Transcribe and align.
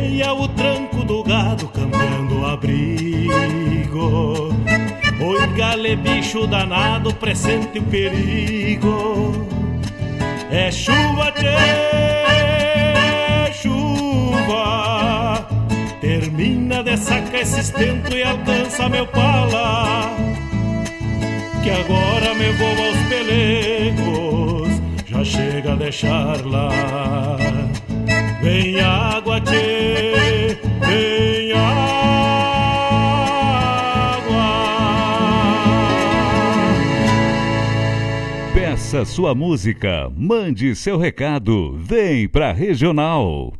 bombeia 0.00 0.32
o 0.32 0.48
tranco 0.48 1.04
do 1.04 1.22
gado 1.22 1.68
cambiando 1.68 2.40
o 2.40 2.46
abrigo. 2.46 4.48
Oi, 5.20 5.46
gale 5.56 5.94
bicho 5.96 6.46
danado, 6.46 7.12
presente 7.14 7.78
o 7.78 7.82
perigo. 7.82 9.46
É 10.50 10.70
chuva, 10.70 11.30
tchê, 11.32 11.54
chuva. 13.52 15.46
Termina 16.00 16.82
de 16.82 16.96
sacar 16.96 17.42
esse 17.42 17.60
estento 17.60 18.16
e 18.16 18.22
alcança 18.22 18.88
meu 18.88 19.06
pala. 19.06 20.16
Que 21.62 21.68
agora 21.70 22.34
me 22.34 22.50
vou 22.52 22.86
aos 22.86 22.96
pelegos, 23.08 24.70
já 25.06 25.22
chega 25.22 25.74
a 25.74 25.76
deixar 25.76 26.42
lá. 26.46 27.59
Vem 28.50 28.80
água, 28.80 29.40
tchê, 29.40 30.58
vem 30.84 31.52
água. 31.52 31.70
Peça 38.52 39.04
sua 39.04 39.36
música, 39.36 40.10
mande 40.16 40.74
seu 40.74 40.98
recado, 40.98 41.76
vem 41.78 42.26
pra 42.26 42.50
Regional. 42.50 43.59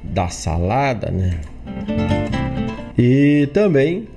da 0.03 0.29
salada, 0.29 1.11
né? 1.11 1.41
E 2.97 3.49
também 3.53 4.09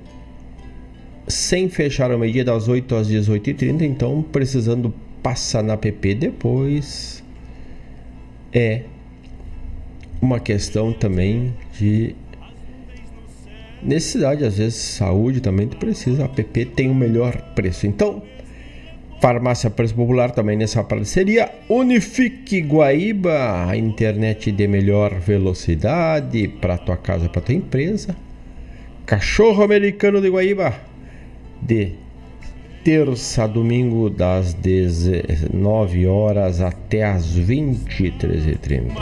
sem 1.26 1.68
fechar 1.68 2.10
a 2.10 2.18
medida 2.18 2.52
das 2.52 2.68
8 2.68 2.94
às 2.94 3.08
18h30, 3.08 3.82
então 3.82 4.22
precisando 4.22 4.92
passa 5.22 5.62
na 5.62 5.76
PP 5.76 6.14
depois 6.16 7.24
é 8.52 8.82
uma 10.20 10.38
questão 10.38 10.92
também 10.92 11.54
de 11.78 12.14
necessidade, 13.82 14.44
às 14.44 14.58
vezes 14.58 14.76
saúde 14.76 15.40
também 15.40 15.66
tu 15.66 15.76
precisa, 15.76 16.24
a 16.24 16.28
PP 16.28 16.66
tem 16.66 16.90
o 16.90 16.94
melhor 16.94 17.36
preço. 17.54 17.86
Então, 17.86 18.22
Farmácia 19.24 19.70
Preço 19.70 19.94
Popular 19.94 20.32
também 20.32 20.54
nessa 20.54 20.84
parceria. 20.84 21.50
Unifique 21.66 22.60
Guaíba, 22.60 23.64
a 23.66 23.74
internet 23.74 24.52
de 24.52 24.68
melhor 24.68 25.14
velocidade 25.14 26.46
para 26.46 26.76
tua 26.76 26.98
casa, 26.98 27.26
para 27.30 27.40
tua 27.40 27.54
empresa. 27.54 28.14
Cachorro 29.06 29.64
Americano 29.64 30.20
de 30.20 30.28
Guaíba, 30.28 30.74
de 31.62 31.92
terça 32.84 33.44
a 33.44 33.46
domingo, 33.46 34.10
das 34.10 34.52
19 34.52 36.06
horas 36.06 36.60
até 36.60 37.04
as 37.04 37.26
23h30. 37.34 38.92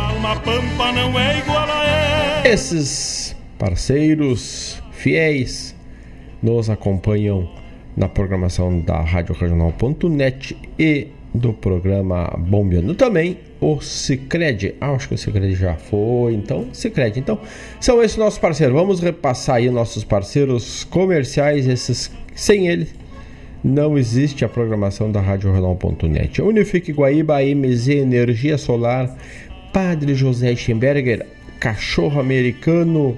É 2.45 2.49
Esses 2.49 3.35
parceiros 3.59 4.81
fiéis 4.93 5.75
nos 6.41 6.71
acompanham 6.71 7.61
na 7.97 8.09
programação 8.09 8.81
da 8.81 9.01
Rádio 9.01 9.35
Regional.net 9.35 10.57
e 10.79 11.09
do 11.35 11.53
programa 11.53 12.35
Bombeando 12.39 12.95
também 12.95 13.39
o 13.61 13.81
Cicred. 13.81 14.75
Ah, 14.81 14.91
acho 14.91 15.09
que 15.09 15.15
o 15.15 15.19
Cicred 15.19 15.55
já 15.55 15.75
foi, 15.75 16.35
então, 16.35 16.67
Cicred. 16.73 17.19
Então, 17.19 17.39
são 17.81 18.03
esses 18.03 18.17
nossos 18.17 18.39
parceiros. 18.39 18.75
Vamos 18.75 19.01
repassar 19.01 19.57
aí 19.57 19.71
nossos 19.71 20.05
parceiros 20.05 20.85
comerciais, 20.85 21.67
esses 21.67 22.11
sem 22.35 22.69
eles 22.69 22.95
não 23.65 23.97
existe 23.97 24.45
a 24.45 24.49
programação 24.49 25.11
da 25.13 25.21
Rádio 25.21 25.51
Regional.net. 25.51 26.43
Unifique 26.43 26.93
Guaíba, 26.93 27.39
MZ 27.43 27.89
Energia 27.89 28.59
Solar, 28.59 29.17
Padre 29.73 30.15
José 30.15 30.57
Schemberger, 30.57 31.25
Cachorro 31.61 32.19
Americano, 32.19 33.17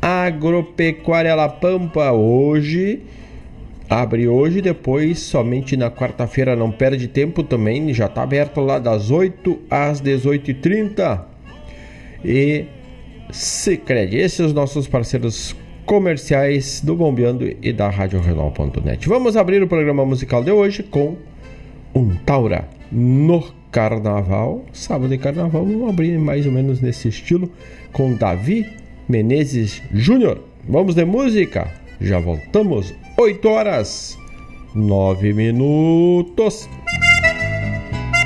Agropecuária 0.00 1.34
La 1.34 1.48
Pampa, 1.48 2.10
hoje 2.10 3.00
abre 3.88 4.28
hoje, 4.28 4.60
depois 4.60 5.18
somente 5.18 5.76
na 5.76 5.90
quarta-feira, 5.90 6.56
não 6.56 6.70
perde 6.70 7.08
tempo 7.08 7.42
também, 7.42 7.92
já 7.92 8.06
está 8.06 8.22
aberto 8.22 8.60
lá 8.60 8.78
das 8.78 9.10
8 9.10 9.58
às 9.70 10.00
18h30. 10.00 11.20
E 12.24 12.66
Sicredi, 13.30 14.18
esses 14.18 14.36
são 14.36 14.46
os 14.46 14.52
nossos 14.52 14.86
parceiros 14.86 15.56
comerciais 15.84 16.80
do 16.80 16.94
Bombeando 16.94 17.50
e 17.60 17.72
da 17.72 17.88
RadioRenal.net. 17.88 19.08
Vamos 19.08 19.36
abrir 19.36 19.62
o 19.62 19.68
programa 19.68 20.04
musical 20.04 20.42
de 20.42 20.50
hoje 20.50 20.82
com 20.82 21.16
um 21.94 22.14
Taura 22.16 22.68
no 22.90 23.42
Carnaval, 23.70 24.64
sábado 24.72 25.08
de 25.08 25.18
Carnaval, 25.18 25.64
vamos 25.64 25.88
abrir 25.88 26.18
mais 26.18 26.44
ou 26.44 26.52
menos 26.52 26.80
nesse 26.80 27.08
estilo 27.08 27.50
com 27.90 28.14
Davi 28.14 28.66
Menezes 29.08 29.82
Júnior. 29.92 30.40
Vamos 30.68 30.94
de 30.94 31.04
música, 31.04 31.72
já 32.00 32.20
voltamos, 32.20 32.94
8 33.22 33.48
horas 33.48 34.18
9 34.74 35.32
minutos. 35.32 36.68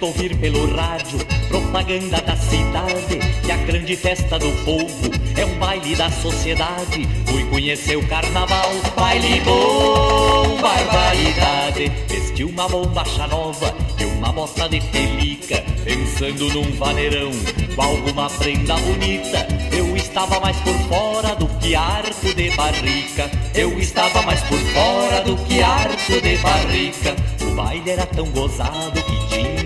Ouvir 0.08 0.38
pelo 0.38 0.74
rádio 0.74 1.20
propaganda 1.50 2.22
da 2.22 2.36
cidade 2.36 3.20
que 3.44 3.52
a 3.52 3.58
grande 3.58 3.96
festa 3.96 4.40
do 4.40 4.52
povo 4.64 5.12
é 5.36 5.46
um 5.46 5.60
baile 5.60 5.96
da 5.96 6.10
sociedade. 6.10 7.08
Fui 7.26 7.44
conhecer 7.46 7.98
o 7.98 8.08
carnaval, 8.08 8.72
baile 8.96 9.42
bom, 9.42 10.58
barbaridade. 10.62 11.92
Vesti 12.08 12.44
uma 12.46 12.68
bombacha 12.70 13.28
nova 13.28 13.76
e 14.00 14.06
uma 14.06 14.32
bota 14.32 14.70
de 14.70 14.80
pelica, 14.80 15.64
pensando 15.84 16.54
num 16.54 16.72
vaneirão 16.74 17.32
com 17.76 17.82
alguma 17.82 18.30
prenda 18.30 18.76
bonita. 18.78 19.46
Eu 19.76 19.96
estava 19.96 20.40
mais 20.40 20.58
por 20.58 20.74
fora 20.88 21.36
do 21.36 21.48
que 21.60 21.76
arco 21.76 22.34
de 22.34 22.50
barrica. 22.52 23.30
Eu 23.54 23.78
estava 23.78 24.22
mais 24.22 24.42
por 24.44 24.58
fora 24.58 25.22
do 25.22 25.36
que 25.46 25.62
arco 25.62 26.22
de 26.22 26.38
barrica. 26.38 27.16
O 27.42 27.56
baile 27.56 27.90
era 27.90 28.06
tão 28.06 28.26
gozado 28.28 29.07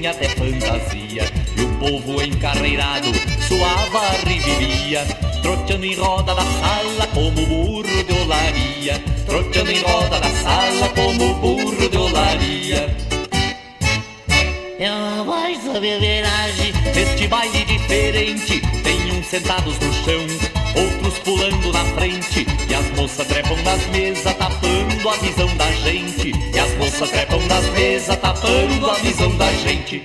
tinha 0.01 0.11
até 0.11 0.27
fantasia. 0.29 1.31
E 1.55 1.61
o 1.61 1.75
povo 1.77 2.23
encarreirado 2.23 3.07
suava 3.47 3.99
a 3.99 4.11
revelia. 4.27 5.05
Troteando 5.43 5.85
em 5.85 5.95
roda 5.95 6.33
da 6.33 6.41
sala 6.41 7.07
como 7.13 7.45
burro 7.45 8.03
de 8.03 8.13
olaria. 8.13 8.99
Troteando 9.27 9.71
em 9.71 9.81
roda 9.83 10.19
da 10.19 10.29
sala 10.29 10.89
como 10.89 11.35
burro 11.35 11.87
de 11.87 11.97
olaria. 11.97 12.95
É 14.79 14.91
uma 14.91 15.23
voz 15.23 15.63
da 15.63 15.79
beberagem 15.79 16.73
Neste 16.95 17.27
baile 17.27 17.63
diferente 17.65 18.59
Tem 18.81 19.11
uns 19.11 19.27
sentados 19.27 19.77
no 19.77 19.93
chão 19.93 20.50
Outros 20.75 21.19
pulando 21.19 21.71
na 21.71 21.85
frente 21.95 22.45
E 22.69 22.73
as 22.73 22.89
moças 22.91 23.27
trepam 23.27 23.57
nas 23.63 23.85
mesas 23.87 24.33
Tapando 24.35 25.09
a 25.09 25.17
visão 25.17 25.57
da 25.57 25.71
gente 25.71 26.31
E 26.53 26.59
as 26.59 26.73
moças 26.75 27.09
trepam 27.09 27.39
nas 27.47 27.65
mesas 27.71 28.17
Tapando 28.17 28.89
a 28.89 28.93
visão 28.95 29.35
da 29.37 29.51
gente 29.53 30.03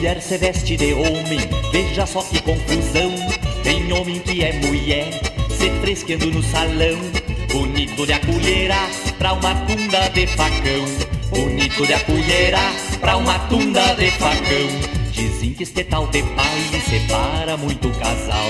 Mulher 0.00 0.22
se 0.22 0.38
veste 0.38 0.76
de 0.78 0.94
homem, 0.94 1.38
veja 1.70 2.06
só 2.06 2.22
que 2.22 2.40
confusão. 2.40 3.14
Tem 3.62 3.92
homem 3.92 4.18
que 4.20 4.42
é 4.42 4.52
mulher, 4.66 5.10
se 5.50 5.70
fresqueando 5.80 6.26
no 6.26 6.42
salão. 6.42 6.98
Bonito 7.52 8.06
de 8.06 8.12
acolherá 8.12 8.88
pra 9.18 9.32
uma 9.32 9.54
tunda 9.66 10.08
de 10.08 10.26
facão. 10.28 10.84
Bonito 11.30 11.86
de 11.86 11.94
acolherá 11.94 12.72
pra 13.00 13.16
uma 13.16 13.38
tunda 13.40 13.94
de 13.94 14.10
facão. 14.12 15.00
Dizem 15.12 15.52
que 15.52 15.64
este 15.64 15.84
tal 15.84 16.06
de 16.06 16.22
baile 16.22 16.80
separa 16.80 17.56
muito 17.56 17.90
casal. 17.98 18.48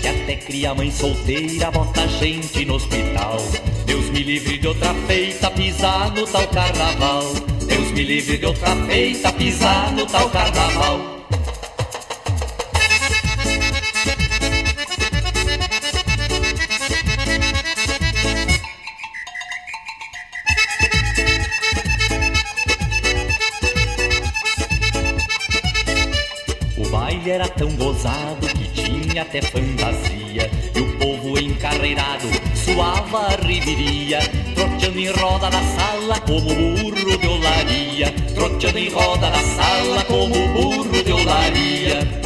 Que 0.00 0.08
até 0.08 0.36
cria 0.36 0.74
mãe 0.74 0.90
solteira, 0.90 1.70
bota 1.70 2.06
gente 2.08 2.64
no 2.64 2.74
hospital. 2.74 3.38
Deus 3.86 4.10
me 4.10 4.22
livre 4.22 4.58
de 4.58 4.68
outra 4.68 4.94
feita 5.06 5.50
pisar 5.50 6.12
no 6.12 6.26
tal 6.26 6.46
carnaval. 6.48 7.24
Deus 7.66 7.90
me 7.92 8.04
livre 8.04 8.38
de 8.38 8.46
outra 8.46 8.76
feita 8.86 9.32
pisar 9.32 9.92
no 9.92 10.06
tal 10.06 10.28
carnaval. 10.30 11.21
Que 28.02 28.68
tinha 28.82 29.22
até 29.22 29.40
fantasia. 29.40 30.50
E 30.74 30.80
o 30.80 30.98
povo 30.98 31.38
encarreirado 31.38 32.26
suava 32.54 33.26
a 33.26 33.46
reviria. 33.46 34.18
Troteando 34.54 34.98
em 34.98 35.10
roda 35.12 35.50
na 35.50 35.62
sala 35.62 36.20
como 36.20 36.54
burro 36.54 37.18
de 37.18 37.26
olaria. 37.26 38.12
Troteando 38.34 38.78
em 38.78 38.88
roda 38.88 39.30
na 39.30 39.38
sala 39.38 40.04
como 40.04 40.34
burro 40.48 41.02
de 41.04 41.12
olaria. 41.12 42.22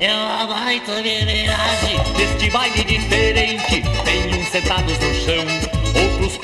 É 0.00 0.14
uma 0.14 0.46
baita 0.46 1.02
vereagem 1.02 1.96
Deste 2.16 2.48
baile 2.50 2.84
diferente 2.84 3.82
Tem 4.04 4.40
uns 4.40 4.46
sentados 4.46 4.96
no 4.96 5.12
chão 5.12 5.77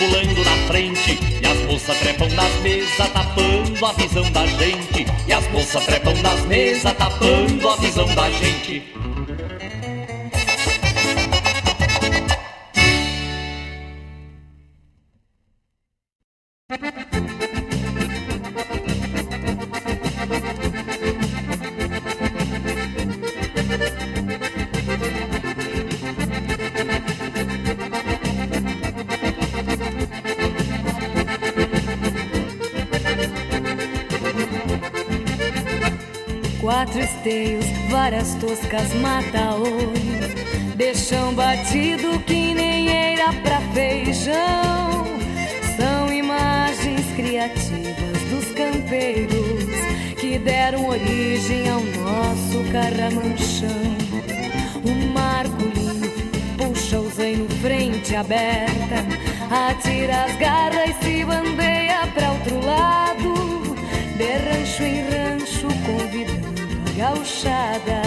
pulando 0.05 0.45
na 0.45 0.57
frente 0.69 1.19
E 1.43 1.47
as 1.47 1.59
moças 1.67 1.99
trepam 1.99 2.29
nas 2.31 2.53
mesas 2.61 3.09
Tapando 3.13 3.87
a 3.87 3.93
visão 3.93 4.31
da 4.31 4.47
gente. 4.47 5.07
E 5.27 5.33
as 5.33 5.49
moças 5.51 5.85
trepam 5.87 6.15
nas 6.23 6.45
mesas 6.47 6.93
Tapando 6.95 7.69
a 7.69 7.77
visão 7.77 8.07
da 8.15 8.31
gente 8.31 9.04
várias 38.05 38.35
toscas 38.35 38.93
mata-olhos. 38.97 39.95
Deixam 40.77 41.33
batido 41.33 42.21
que 42.27 42.53
nem 42.53 42.91
eira 42.91 43.33
pra 43.43 43.63
feijão. 43.73 45.07
São 45.79 46.13
imagens 46.13 47.01
criativas 47.17 48.21
dos 48.31 48.45
campeiros 48.53 49.71
que 50.21 50.39
deram 50.39 50.87
origem 50.87 51.67
ao 51.71 51.81
nosso 51.81 52.63
carramanchão. 52.71 53.97
Um 54.85 55.11
marco 55.15 55.63
lindo 55.63 56.11
puxa 56.59 57.01
o 57.01 57.09
zaino 57.09 57.49
frente 57.63 58.15
aberta, 58.15 58.97
atira 59.51 60.25
as 60.25 60.37
garras 60.37 60.91
e 60.91 61.05
se 61.05 61.25
bandeia 61.25 62.07
pra 62.13 62.33
outro 62.33 62.67
lado, 62.67 63.04
gauchada 67.05 68.01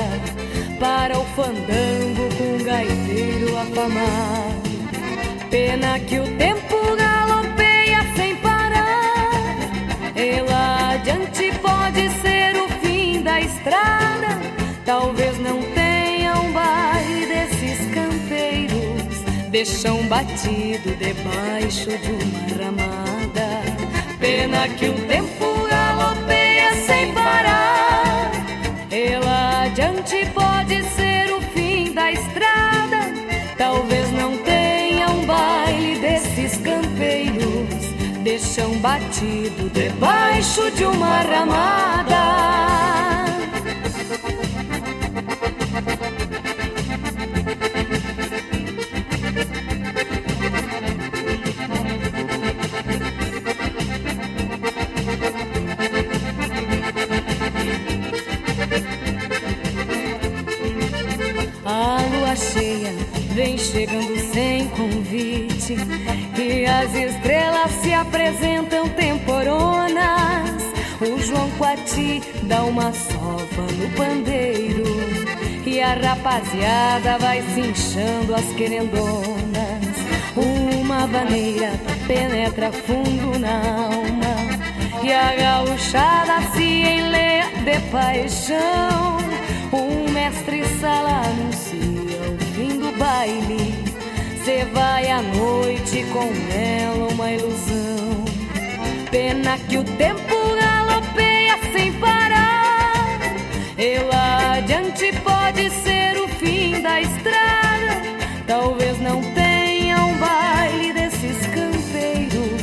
para 0.80 1.20
o 1.20 1.24
fandango 1.36 2.28
com 2.36 2.64
gaiteiro 2.64 3.56
afamado. 3.56 4.72
Pena 5.52 6.00
que 6.00 6.20
o 6.20 6.38
tempo 6.38 6.76
galopeia 6.98 8.00
sem 8.16 8.36
parar. 8.38 9.54
E 10.16 10.42
lá 10.50 10.94
adiante 10.94 11.52
pode 11.62 12.10
ser 12.22 12.56
o 12.60 12.68
fim 12.82 13.22
da 13.22 13.40
estrada. 13.40 14.30
Talvez 14.84 15.38
não 15.40 15.62
tenha 15.76 16.34
um 16.40 16.52
baile 16.52 17.28
desses 17.28 17.80
campeiros. 17.94 19.50
Deixam 19.52 20.08
batido 20.08 20.90
debaixo 20.98 21.90
de 22.04 22.12
uma 22.12 22.66
ramada. 22.66 23.48
Pena 24.20 24.68
que 24.70 24.90
o 24.90 25.08
tempo 25.08 25.47
Lá 29.24 29.64
adiante 29.66 30.26
pode 30.34 30.84
ser 30.90 31.32
o 31.32 31.40
fim 31.40 31.94
da 31.94 32.12
estrada. 32.12 33.14
Talvez 33.56 34.12
não 34.12 34.36
tenha 34.40 35.08
um 35.10 35.24
baile 35.24 36.00
desses 36.00 36.58
campeiros. 36.58 37.94
Deixam 38.24 38.72
batido 38.80 39.70
debaixo 39.70 40.72
de 40.72 40.84
uma 40.84 41.22
ramada. 41.22 43.17
Convite 65.68 65.76
e 66.42 66.66
as 66.66 66.94
estrelas 66.94 67.72
se 67.82 67.94
apresentam 67.94 68.88
temporonas. 68.90 70.64
O 71.02 71.20
João 71.20 71.50
Quati 71.52 72.22
dá 72.44 72.64
uma 72.64 72.92
sova 72.94 73.62
no 73.74 73.90
pandeiro 73.96 74.84
e 75.66 75.80
a 75.82 75.94
rapaziada 75.94 77.18
vai 77.20 77.42
se 77.54 77.60
inchando 77.60 78.34
as 78.34 78.46
querendonas. 78.54 79.38
Uma 80.36 81.08
vaneira 81.08 81.74
penetra 82.08 82.72
fundo 82.72 83.38
na 83.40 83.58
alma 83.58 85.04
e 85.04 85.12
a 85.12 85.36
gauchada 85.36 86.42
se 86.54 86.64
enleia 86.64 87.46
de 87.64 87.80
paixão. 87.92 89.18
Um 89.74 90.12
mestre 90.12 90.64
sala 90.80 91.22
anuncia 91.26 92.22
o 92.32 92.38
fim 92.56 92.80
do 92.80 92.98
baile. 92.98 93.77
Cê 94.48 94.64
vai 94.74 95.12
à 95.12 95.22
noite 95.22 96.06
com 96.14 96.32
ela 96.56 97.12
uma 97.12 97.30
ilusão. 97.34 98.24
Pena 99.12 99.58
que 99.58 99.78
o 99.78 99.84
tempo 99.84 100.36
galopeia 100.56 101.60
sem 101.74 101.92
parar. 102.00 103.20
E 103.78 103.98
lá 104.10 104.54
adiante 104.54 105.12
pode 105.22 105.70
ser 105.70 106.18
o 106.18 106.30
fim 106.30 106.82
da 106.82 107.02
estrada. 107.02 108.02
Talvez 108.48 108.98
não 109.02 109.22
tenha 109.34 109.98
um 110.06 110.18
baile 110.18 110.94
desses 110.94 111.46
campeiros. 111.48 112.62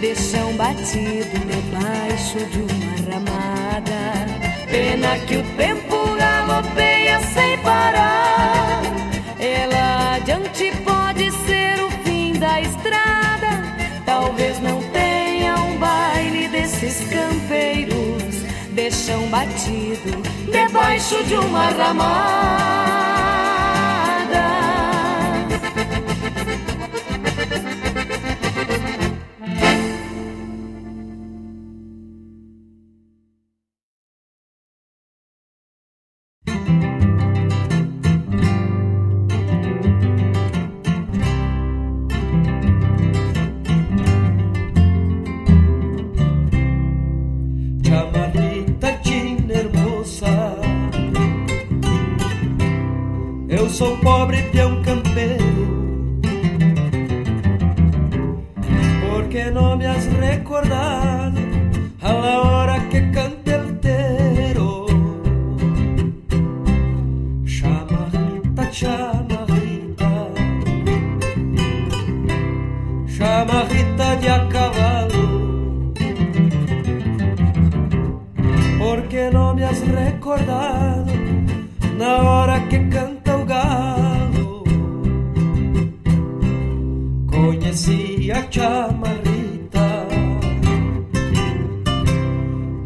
Deixam 0.00 0.52
batido 0.52 1.36
debaixo 1.50 2.38
de 2.46 2.60
uma 2.60 3.12
ramada. 3.12 4.24
Pena 4.70 5.18
que 5.26 5.38
o 5.38 5.42
tempo 5.56 6.14
galopeia 6.16 6.93
desses 16.84 17.08
campeiros. 17.08 18.44
Deixam 18.72 19.26
batido 19.28 20.20
debaixo 20.50 21.24
de 21.24 21.34
uma 21.34 21.68
ramada. 21.70 23.53
Conheci 87.74 88.30
a 88.30 88.48
chamarrita 88.52 90.06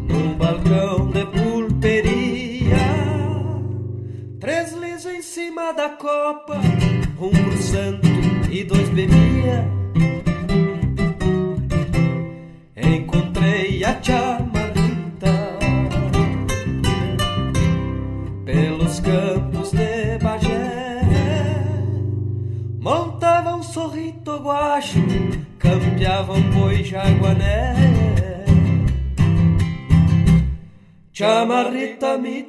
num 0.07 0.33
balcão 0.35 1.11
de 1.11 1.25
pulperia. 1.27 2.75
Três 4.39 4.73
lisos 4.73 5.13
em 5.13 5.21
cima 5.21 5.73
da 5.73 5.89
copa, 5.89 6.55
um 7.21 7.29
por 7.29 7.57
santo 7.59 8.08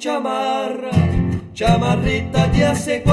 chamarra, 0.00 0.90
chamarrita 1.52 2.46
de 2.48 2.64
aceguá. 2.64 3.09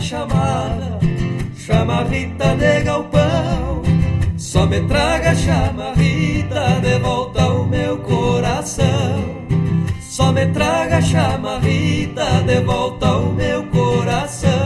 Chamada, 0.00 0.98
chamarrita 1.56 2.54
de 2.56 2.80
galpão. 2.82 3.82
Só 4.36 4.64
me 4.64 4.80
traga 4.82 5.34
chamarrita 5.34 6.80
de 6.80 6.98
volta 7.00 7.42
ao 7.42 7.64
meu 7.66 7.98
coração. 7.98 9.46
Só 10.00 10.32
me 10.32 10.46
traga 10.46 11.02
chamarrita 11.02 12.42
de 12.46 12.60
volta 12.60 13.06
ao 13.06 13.32
meu 13.32 13.64
coração. 13.64 14.57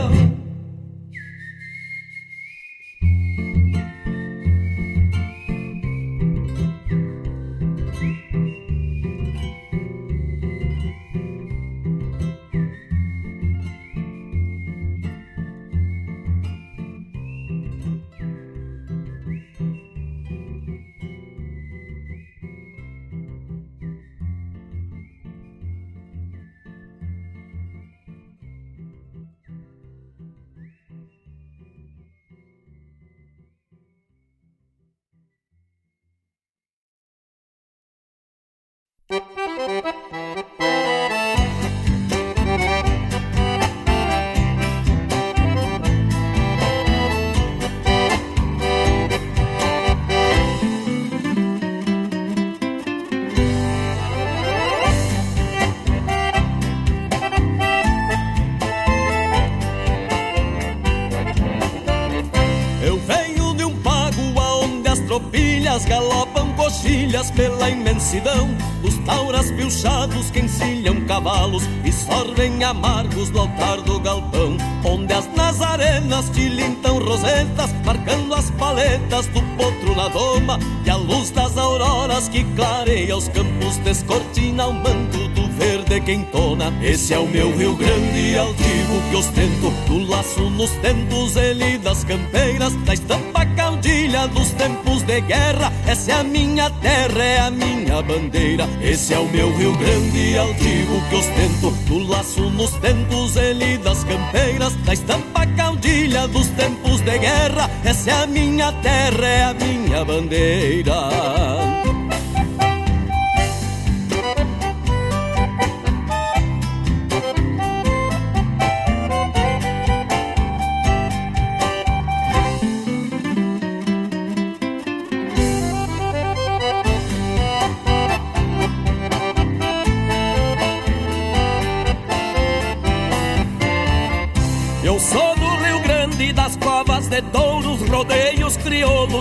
Que 82.33 82.43
clareia 82.55 83.15
os 83.15 83.27
campos 83.27 83.77
descortina 83.83 84.65
o 84.65 84.73
manto 84.73 85.27
do 85.29 85.47
verde 85.49 86.01
que 86.01 86.13
entona. 86.13 86.73
Esse 86.81 87.13
é 87.13 87.19
o 87.19 87.27
meu 87.27 87.55
Rio 87.55 87.75
Grande 87.75 88.35
altivo 88.35 89.01
que 89.07 89.15
ostento. 89.15 89.69
Do 89.85 89.99
laço 90.09 90.49
nos 90.49 90.71
tentos 90.81 91.35
ele 91.35 91.77
das 91.77 92.03
campeiras 92.03 92.73
Da 92.85 92.95
estampa 92.95 93.45
caudilha 93.45 94.27
dos 94.29 94.49
tempos 94.49 95.03
de 95.03 95.21
guerra. 95.21 95.71
Essa 95.85 96.11
é 96.11 96.15
a 96.15 96.23
minha 96.23 96.71
terra, 96.71 97.23
é 97.23 97.39
a 97.39 97.51
minha 97.51 98.01
bandeira. 98.01 98.67
Esse 98.81 99.13
é 99.13 99.19
o 99.19 99.25
meu 99.25 99.55
Rio 99.55 99.77
Grande 99.77 100.35
altivo 100.35 101.01
que 101.09 101.15
ostento. 101.15 101.71
Do 101.85 101.99
laço 102.07 102.49
nos 102.49 102.71
tentos 102.77 103.35
ele 103.35 103.77
das 103.77 104.03
campeiras 104.03 104.73
Da 104.77 104.93
estampa 104.93 105.45
caudilha 105.55 106.27
dos 106.27 106.47
tempos 106.47 106.99
de 107.01 107.15
guerra. 107.19 107.69
Essa 107.85 108.09
é 108.09 108.23
a 108.23 108.25
minha 108.25 108.71
terra, 108.71 109.27
é 109.27 109.43
a 109.43 109.53
minha 109.53 110.03
bandeira 110.03 111.32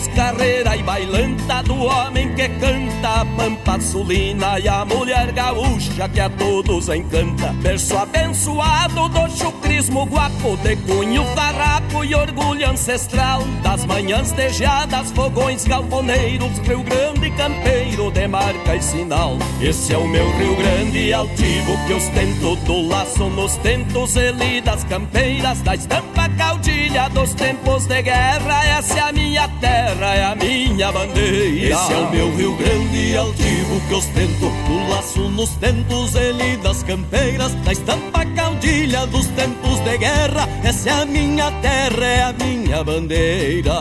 carreira 0.09 0.77
e 0.77 0.83
bailanta 0.83 1.63
do 1.63 1.77
homem 1.85 2.35
que 2.35 2.49
canta 2.49 2.82
a 3.05 3.25
pampa 3.37 3.81
sulina 3.81 4.59
e 4.59 4.69
a 4.69 4.85
mulher 4.85 5.33
gaúcha 5.33 6.09
que 6.09 6.21
a 6.21 6.31
todos 6.31 6.89
encanta. 6.89 7.53
Berço 7.63 7.97
abençoado 7.97 9.09
do 9.09 9.31
chucrismo 9.31 10.05
guapo, 10.07 10.57
de 10.59 10.77
cunho 10.77 11.25
farrapo 11.35 12.05
e 12.05 12.15
orgulho 12.15 12.69
ancestral. 12.69 13.43
Das 13.63 13.85
manhãs 13.85 14.33
tejadas, 14.33 15.11
fogões 15.13 15.65
galponeiros, 15.65 16.59
Rio 16.59 16.83
Grande 16.83 17.31
campeiro 17.37 18.11
de 18.11 18.29
marca 18.29 18.77
e 18.77 18.83
sinal. 18.83 19.37
Esse 19.61 19.95
é 19.95 19.99
o 19.99 20.07
meu 20.07 20.31
Rio 20.37 20.57
Grande 20.57 21.13
altivo 21.13 21.87
que 21.87 21.95
ostento 21.95 22.57
do 22.65 22.89
laço 22.89 23.25
nos 23.31 23.57
tentos 23.59 24.17
ele 24.17 24.61
das 24.61 24.85
campeiras, 24.85 25.61
da 25.63 25.75
estampa 25.75 26.29
caudilha 26.37 27.09
dos 27.09 27.35
tempos 27.35 27.87
de 27.87 28.03
guerra. 28.03 28.65
Essa 28.67 28.99
é 28.99 29.03
a 29.03 29.13
minha 29.13 29.49
terra, 29.61 30.15
é 30.15 30.25
a 30.25 30.35
minha 30.35 30.93
bandeira. 30.93 31.75
Esse 31.75 31.93
é 31.93 31.97
o 31.97 32.11
meu 32.11 32.35
Rio 32.37 32.57
Grande 32.57 32.92
altivo 33.17 33.81
que 33.89 33.95
ostento 33.95 34.51
do 34.67 34.89
laço 34.91 35.21
nos 35.31 35.51
tentos 35.57 36.15
ele 36.15 36.57
das 36.59 36.83
campeiras, 36.83 37.55
da 37.65 37.73
estampa 37.73 38.25
caudilha 38.27 39.07
dos 39.07 39.27
tempos 39.29 39.81
de 39.81 39.99
guerra. 39.99 40.49
Essa 40.63 40.91
é 40.91 40.93
a 40.93 41.07
minha 41.07 41.51
terra, 41.63 42.05
é 42.05 42.23
a 42.23 42.33
minha 42.33 42.85
bandeira. 42.85 43.73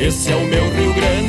Esse 0.00 0.32
é 0.32 0.36
o 0.36 0.46
meu 0.46 0.69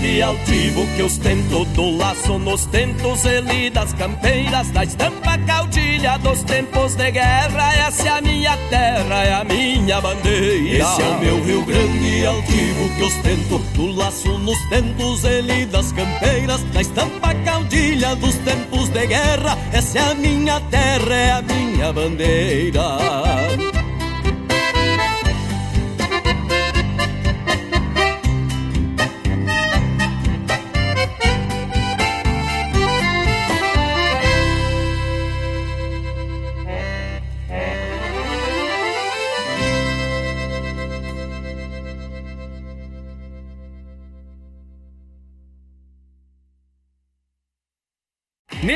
Grande 0.02 0.24
altivo 0.24 0.88
que 0.96 1.04
ostento 1.04 1.64
do 1.64 1.96
laço 1.96 2.40
nos 2.40 2.66
tentos 2.66 3.24
e 3.24 3.70
das 3.70 3.94
campeiras 3.94 4.72
da 4.72 4.84
estampa 4.84 5.38
caudilha 5.38 6.18
dos 6.18 6.42
tempos 6.42 6.96
de 6.96 7.12
guerra. 7.12 7.76
Essa 7.76 8.08
é 8.08 8.12
a 8.18 8.22
minha 8.22 8.58
terra, 8.72 9.24
é 9.24 9.34
a 9.34 9.44
minha 9.44 10.02
bandeira. 10.02 10.84
Esse 10.84 11.02
é 11.04 11.06
o 11.06 11.20
meu 11.20 11.44
Rio 11.44 11.64
Grande 11.66 12.26
altivo 12.26 12.90
que 12.98 13.04
ostento 13.04 13.60
do 13.76 13.92
laço 13.92 14.40
nos 14.40 14.58
tentos 14.70 15.24
e 15.24 15.66
das 15.68 15.92
campeiras 15.92 16.64
da 16.74 16.82
estampa 16.82 17.36
caudilha 17.46 18.16
dos 18.16 18.34
tempos 18.38 18.90
de 18.90 19.06
guerra. 19.06 19.56
Essa 19.72 20.00
é 20.00 20.02
a 20.02 20.16
minha 20.16 20.60
terra, 20.62 21.14
é 21.14 21.32
a 21.32 21.42
minha 21.44 21.94
bandeira. 21.94 23.41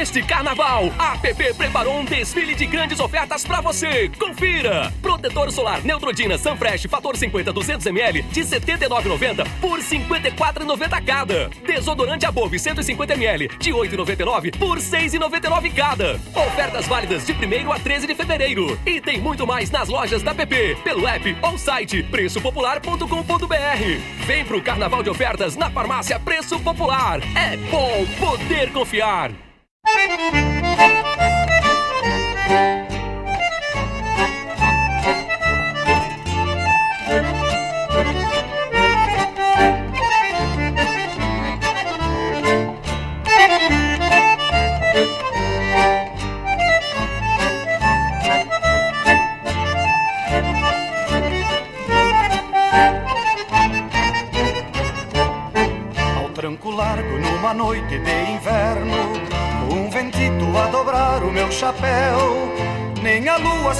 Neste 0.05 0.21
carnaval, 0.21 0.93
a 0.99 1.13
APP 1.13 1.55
preparou 1.55 1.97
um 1.97 2.05
desfile 2.05 2.53
de 2.53 2.67
grandes 2.67 2.99
ofertas 2.99 3.43
para 3.43 3.59
você. 3.59 4.07
Confira! 4.19 4.93
Protetor 5.01 5.51
solar 5.51 5.83
Neutrodina 5.83 6.37
Sunfresh 6.37 6.85
Fator 6.87 7.17
50 7.17 7.51
200ml 7.51 8.21
de 8.29 8.41
R$ 8.41 8.47
79,90 8.47 9.47
por 9.59 9.79
R$ 9.79 9.83
54,90 9.83 11.03
cada. 11.03 11.49
Desodorante 11.65 12.23
Above 12.23 12.55
150ml 12.55 13.57
de 13.57 13.71
R$ 13.71 13.77
8,99 13.79 14.59
por 14.59 14.77
R$ 14.77 14.83
6,99 14.83 15.73
cada. 15.73 16.21
Ofertas 16.35 16.85
válidas 16.85 17.25
de 17.25 17.33
1 17.33 17.71
a 17.71 17.79
13 17.79 18.05
de 18.05 18.13
fevereiro. 18.13 18.79
E 18.85 19.01
tem 19.01 19.19
muito 19.19 19.47
mais 19.47 19.71
nas 19.71 19.89
lojas 19.89 20.21
da 20.21 20.33
APP, 20.33 20.77
pelo 20.83 21.07
app 21.07 21.35
ou 21.41 21.57
site 21.57 22.03
preçopopular.com.br. 22.03 24.27
Vem 24.27 24.45
pro 24.45 24.61
carnaval 24.61 25.01
de 25.01 25.09
ofertas 25.09 25.55
na 25.55 25.71
farmácia 25.71 26.19
Preço 26.19 26.59
Popular. 26.59 27.21
É 27.35 27.57
bom 27.57 28.05
poder 28.19 28.71
confiar. 28.71 29.31
Thank 29.85 30.19
you. 32.69 32.74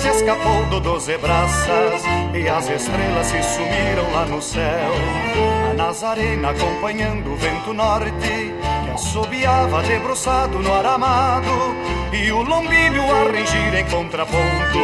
Se 0.06 0.10
escapou 0.10 0.65
do 0.68 0.80
doze 0.80 1.18
braças 1.18 2.04
e 2.34 2.48
as 2.48 2.70
estrelas 2.70 3.26
se 3.26 3.41
sumiram 3.41 4.12
lá 4.13 4.26
no 4.26 4.41
céu. 4.41 4.91
A 5.72 5.74
Nazarena 5.74 6.52
acompanhando 6.52 7.34
o 7.34 7.36
vento 7.36 7.74
norte 7.74 8.12
que 8.84 8.91
assobiava 8.94 9.82
debruçado 9.82 10.60
no 10.60 10.74
aramado 10.74 11.50
e 12.13 12.32
o 12.32 12.41
lombilho 12.41 13.04
a 13.04 13.32
ringir 13.32 13.76
em 13.76 13.86
contraponto, 13.86 14.80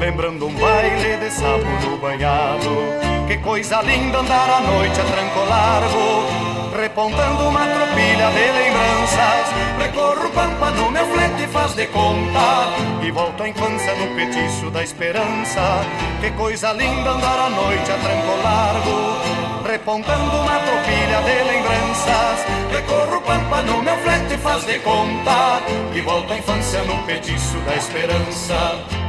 lembrando 0.00 0.46
um 0.46 0.54
baile 0.54 1.16
de 1.16 1.30
sábado 1.30 1.98
banhado. 2.00 3.26
Que 3.26 3.38
coisa 3.38 3.82
linda 3.82 4.18
andar 4.18 4.50
à 4.50 4.60
noite 4.60 5.00
a 5.00 5.04
tranco 5.04 5.44
largo 5.48 6.58
repontando 6.78 7.48
uma 7.48 7.66
tropilha 7.66 8.30
de 8.30 8.52
lembranças. 8.52 9.48
Recorro 9.78 10.30
pampa 10.30 10.70
no 10.70 10.90
meu 10.90 11.06
flete 11.06 11.46
faz 11.48 11.74
de 11.74 11.86
conta 11.88 12.68
e 13.02 13.10
volto 13.10 13.42
à 13.42 13.48
infância 13.48 13.94
no 13.94 14.14
petiço 14.14 14.70
da 14.70 14.82
esperança. 14.82 15.80
Que 16.20 16.30
coisa 16.32 16.72
linda 16.72 17.10
andar 17.10 17.38
à 17.38 17.50
noite 17.50 17.90
a 17.90 17.98
tranco 17.98 18.42
largo, 18.42 19.37
repontando 19.68 20.36
uma 20.36 20.58
tropilha 20.60 21.20
de 21.22 21.52
lembranças. 21.52 22.46
Recorro 22.72 23.20
pampa 23.20 23.62
no 23.62 23.82
meu 23.82 23.96
flete 23.98 24.38
faz 24.38 24.64
de 24.64 24.78
conta 24.80 25.60
e 25.94 26.00
volto 26.00 26.32
à 26.32 26.38
infância 26.38 26.82
no 26.84 27.02
petiço 27.04 27.58
da 27.60 27.76
esperança. 27.76 28.56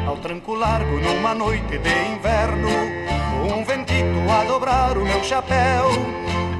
Ao 0.05 0.17
tranco 0.17 0.53
largo 0.53 0.99
numa 0.99 1.33
noite 1.33 1.77
de 1.77 2.11
inverno, 2.11 2.69
um 3.55 3.63
ventito 3.63 4.29
a 4.29 4.43
dobrar 4.43 4.97
o 4.97 5.05
meu 5.05 5.23
chapéu 5.23 5.89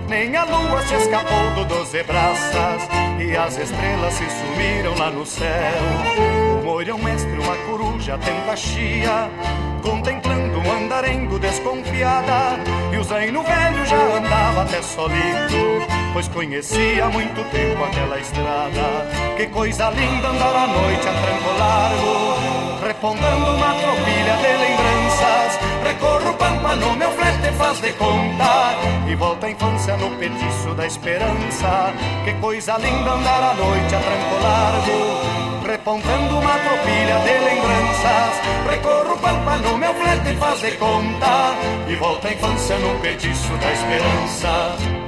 nem 0.07 0.35
a 0.35 0.43
lua 0.43 0.81
se 0.81 0.95
escapou 0.95 1.51
do 1.53 1.65
doze 1.65 2.01
braças 2.01 2.81
E 3.19 3.38
as 3.38 3.59
estrelas 3.59 4.15
se 4.15 4.25
sumiram 4.27 4.95
lá 4.97 5.12
no 5.12 5.23
céu 5.23 6.48
O 6.59 6.61
moirão 6.61 6.97
mestre, 6.97 7.31
uma 7.39 7.55
coruja 7.67 8.17
tenta 8.17 8.53
chia 8.57 9.31
Contemplando 9.81 10.59
um 10.59 10.71
andarengo 10.71 11.39
desconfiada. 11.39 12.59
E 12.91 12.97
o 12.97 13.03
zaino 13.03 13.41
velho 13.43 13.85
já 13.85 14.17
andava 14.17 14.63
até 14.63 14.81
solito 14.81 15.87
Pois 16.11 16.27
conhecia 16.27 17.05
há 17.05 17.09
muito 17.09 17.49
tempo 17.51 17.81
aquela 17.81 18.19
estrada. 18.19 19.07
Que 19.37 19.47
coisa 19.47 19.89
linda 19.91 20.27
andar 20.27 20.53
à 20.53 20.67
noite 20.67 21.07
a 21.07 21.13
tranco 21.13 21.57
largo 21.57 22.85
Repontando 22.85 23.51
uma 23.51 23.73
tropilha 23.75 24.35
de 24.35 24.57
lembranças. 24.57 25.59
Recorro 25.85 26.33
pampa 26.33 26.75
no 26.75 26.93
meu 26.97 27.11
flete 27.11 27.53
faz 27.57 27.79
de 27.79 27.93
conta. 27.93 28.75
E 29.09 29.15
volta 29.15 29.47
à 29.47 29.51
infância 29.51 29.95
no 29.95 30.11
petiço 30.17 30.73
da 30.75 30.85
esperança. 30.85 31.93
Que 32.25 32.33
coisa 32.33 32.77
linda 32.77 33.11
andar 33.11 33.51
à 33.51 33.53
noite 33.53 33.95
a 33.95 33.99
tranco 33.99 34.43
largo 34.43 35.48
Repontando 35.69 36.39
uma 36.39 36.58
tropilha 36.58 37.19
de 37.19 37.45
lembranças. 37.45 38.41
Recorro 38.67 39.17
pampa 39.19 39.58
no 39.58 39.77
meu 39.77 39.93
flete 39.93 40.36
faz 40.38 40.60
de 40.62 40.71
conta. 40.77 41.55
E 41.88 41.95
volta 41.95 42.27
à 42.27 42.34
infância 42.34 42.77
no 42.79 42.99
petiço 42.99 43.53
da 43.58 43.71
esperança 43.71 44.99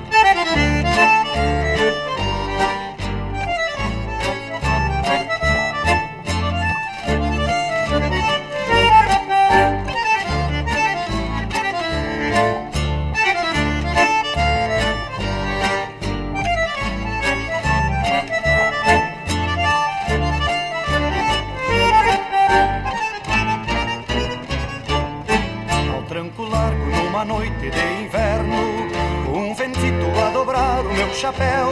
chapéu. 31.14 31.70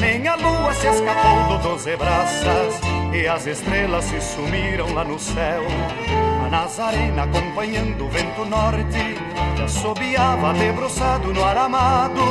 Nem 0.00 0.26
a 0.28 0.36
lua 0.36 0.72
se 0.74 0.86
escapou 0.86 1.48
do 1.48 1.62
doze 1.62 1.96
braças 1.96 2.80
e 3.12 3.26
as 3.26 3.46
estrelas 3.46 4.04
se 4.04 4.20
sumiram 4.20 4.92
lá 4.94 5.04
no 5.04 5.18
céu. 5.18 5.62
A 6.46 6.50
Nazarena 6.50 7.24
acompanhando 7.24 8.06
o 8.06 8.08
vento 8.08 8.44
norte 8.44 9.16
que 9.56 9.62
assobiava 9.62 10.52
debruçado 10.54 11.32
no 11.32 11.44
aramado 11.44 12.22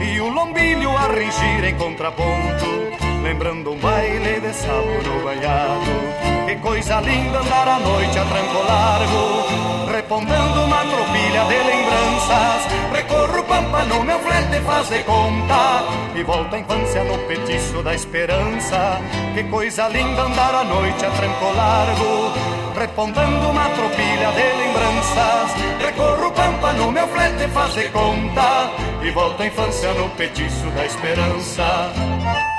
e 0.00 0.20
o 0.20 0.28
lombilho 0.28 0.90
a 0.96 1.08
ringir 1.08 1.64
em 1.64 1.74
contraponto, 1.76 3.05
lembrando 3.26 3.72
um 3.72 3.78
baile 3.78 4.40
de 4.40 4.52
sábado 4.54 5.24
banhado. 5.24 6.46
Que 6.46 6.54
coisa 6.56 7.00
linda 7.00 7.40
andar 7.40 7.68
à 7.68 7.78
noite 7.80 8.16
a 8.18 8.24
tranco 8.24 8.62
largo, 8.62 9.92
repontando 9.92 10.60
uma 10.62 10.78
tropilha 10.78 11.44
de 11.44 11.58
lembranças. 11.70 12.60
Recorro 12.92 13.42
pampa 13.42 13.84
no 13.84 14.04
meu 14.04 14.18
flete 14.20 14.60
faz 14.64 14.88
de 14.88 15.02
conta 15.02 15.82
e 16.14 16.22
volta 16.22 16.54
à 16.54 16.60
infância 16.60 17.02
no 17.02 17.18
petiço 17.26 17.82
da 17.82 17.94
esperança. 17.94 19.00
Que 19.34 19.42
coisa 19.44 19.88
linda 19.88 20.22
andar 20.22 20.54
à 20.54 20.64
noite 20.64 21.04
a 21.04 21.10
tranco 21.10 21.52
largo, 21.52 22.32
repontando 22.78 23.48
uma 23.50 23.68
tropilha 23.70 24.30
de 24.38 24.46
lembranças. 24.62 25.50
Recorro 25.84 26.30
pampa 26.30 26.72
no 26.74 26.92
meu 26.92 27.08
flete 27.08 27.48
faz 27.48 27.74
de 27.74 27.88
conta 27.88 28.70
e 29.02 29.10
volta 29.10 29.42
à 29.42 29.46
infância 29.46 29.92
no 29.94 30.08
petiço 30.10 30.66
da 30.76 30.86
esperança. 30.86 32.55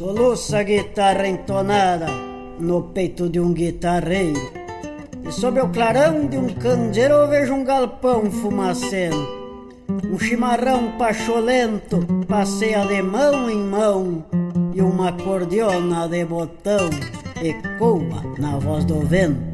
Soluça 0.00 0.60
a 0.60 0.62
guitarra 0.62 1.28
entonada 1.28 2.06
no 2.58 2.84
peito 2.84 3.28
de 3.28 3.38
um 3.38 3.52
guitarreiro. 3.52 4.50
E 5.28 5.30
sob 5.30 5.60
o 5.60 5.68
clarão 5.68 6.26
de 6.26 6.38
um 6.38 6.48
candeeiro 6.54 7.16
eu 7.16 7.28
vejo 7.28 7.52
um 7.52 7.62
galpão 7.62 8.30
fumacento. 8.30 9.28
Um 10.10 10.18
chimarrão 10.18 10.92
pacholento 10.92 11.98
passeia 12.26 12.86
de 12.86 13.02
mão 13.02 13.50
em 13.50 13.62
mão 13.62 14.24
e 14.74 14.80
uma 14.80 15.12
cordiona 15.12 16.08
de 16.08 16.24
botão 16.24 16.88
ecoa 17.42 18.24
na 18.38 18.58
voz 18.58 18.86
do 18.86 19.00
vento. 19.00 19.49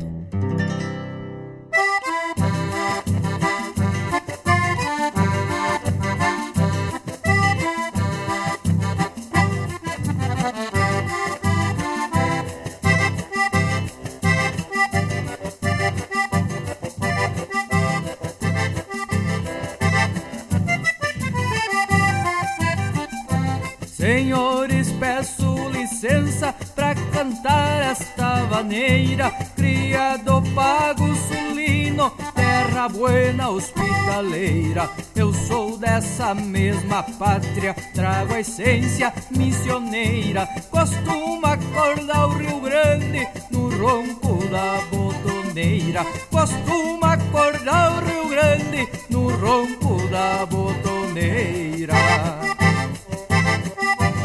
Criado 29.55 30.43
pago 30.55 31.15
sulino, 31.15 32.11
terra 32.35 32.89
buena 32.89 33.51
hospitaleira. 33.51 34.89
Eu 35.15 35.33
sou 35.33 35.77
dessa 35.77 36.35
mesma 36.35 37.03
pátria, 37.03 37.75
trago 37.95 38.33
a 38.33 38.41
essência 38.41 39.13
missioneira. 39.31 40.49
Costuma 40.71 41.53
acordar 41.53 42.29
o 42.29 42.39
Rio 42.39 42.61
Grande 42.61 43.29
no 43.51 43.69
ronco 43.77 44.47
da 44.49 44.81
botoneira. 44.91 46.05
Costuma 46.31 47.13
acordar 47.13 47.93
o 47.93 48.07
Rio 48.07 48.29
Grande 48.29 48.89
no 49.11 49.29
ronco 49.37 50.09
da 50.09 50.47
botoneira. 50.47 51.95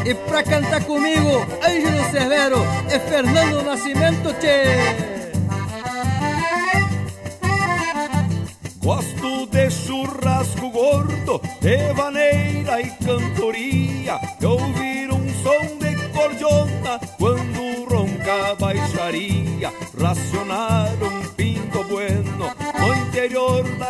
E 0.04 0.14
pra 0.14 0.42
cantar 0.42 0.84
comigo, 0.84 1.46
Ângelo 1.64 2.10
Severo 2.10 2.58
e 2.92 2.98
Fernando 2.98 3.62
Nascimento, 3.62 4.34
tchê! 4.34 5.12
Gosto 8.82 9.46
de 9.46 9.70
churrasco 9.70 10.70
gordo, 10.70 11.40
de 11.60 11.92
vaneira 11.92 12.80
e 12.80 12.90
cantoria, 13.04 14.18
de 14.40 14.46
ouvir 14.46 15.12
um 15.12 15.28
som 15.40 15.78
de 15.78 15.94
cordiona 16.08 16.98
quando 17.16 17.84
ronca 17.88 18.56
baixaria, 18.58 19.72
racionar 19.96 20.90
um 21.00 21.21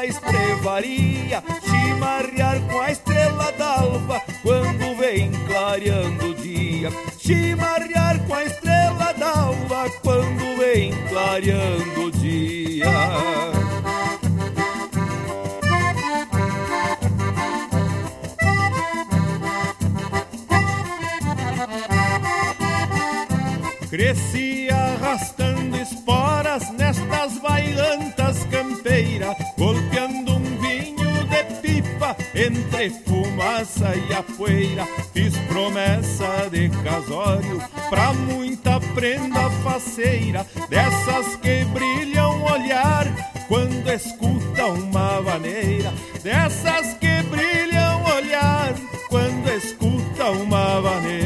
da 0.02 0.06
estrevaria, 0.06 1.42
chimarrear 1.62 2.60
com 2.68 2.80
a 2.80 2.90
estrela 2.90 3.52
d'alva 3.52 4.20
quando 4.42 4.96
vem 4.96 5.30
clareando 5.46 6.30
o 6.30 6.34
dia, 6.34 6.90
chimarrear 7.18 8.18
com 8.26 8.34
a 8.34 8.44
estrela 8.44 9.12
d'alva 9.12 9.90
quando 10.02 10.58
vem 10.58 10.92
clareando 11.08 12.06
o 12.06 12.10
dia. 12.10 12.90
Cresci 23.88 24.61
esporas 26.02 26.68
nestas 26.72 27.38
bailantas 27.38 28.44
campeiras, 28.50 29.36
golpeando 29.56 30.34
um 30.34 30.58
vinho 30.60 31.24
de 31.28 31.44
pipa 31.60 32.16
entre 32.34 32.90
fumaça 32.90 33.94
e 33.94 34.12
a 34.12 34.22
poeira. 34.22 34.84
Fiz 35.12 35.36
promessa 35.48 36.50
de 36.50 36.68
casório 36.82 37.62
pra 37.88 38.12
muita 38.12 38.80
prenda 38.94 39.48
faceira, 39.62 40.44
dessas 40.68 41.36
que 41.36 41.64
brilham 41.66 42.42
olhar 42.42 43.06
quando 43.46 43.88
escuta 43.88 44.66
uma 44.66 45.20
vaneira, 45.20 45.92
dessas 46.22 46.94
que 46.94 47.22
brilham 47.30 48.02
olhar 48.16 48.74
quando 49.08 49.48
escuta 49.48 50.30
uma 50.30 50.80
vaneira. 50.80 51.21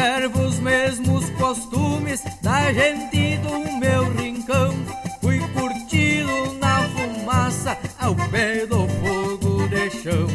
Preservo 0.00 0.44
os 0.44 0.58
mesmos 0.58 1.28
costumes 1.28 2.22
da 2.40 2.72
gente 2.72 3.36
do 3.36 3.70
meu 3.78 4.10
rincão. 4.14 4.72
Fui 5.20 5.38
curtido 5.52 6.54
na 6.58 6.88
fumaça 6.88 7.76
ao 7.98 8.14
pé 8.30 8.64
do 8.64 8.88
fogo 8.88 9.68
de 9.68 9.90
chão. 9.90 10.26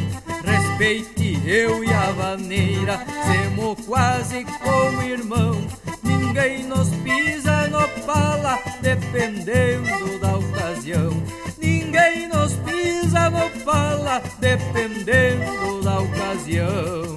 Respeite 0.44 1.42
eu 1.44 1.82
e 1.82 1.92
a 1.92 2.12
vaneira, 2.12 3.04
semo 3.26 3.74
quase 3.84 4.44
como 4.62 5.02
irmão. 5.02 5.60
Ninguém 6.00 6.62
nos 6.62 6.88
pisa 7.02 7.66
no 7.66 7.88
pala, 8.06 8.60
dependendo 8.80 10.20
da 10.20 10.36
ocasião. 10.36 11.10
Ninguém 11.58 12.28
nos 12.28 12.52
pisa 12.58 13.30
no 13.30 13.50
pala, 13.64 14.22
dependendo 14.38 15.82
da 15.82 15.98
ocasião. 15.98 17.16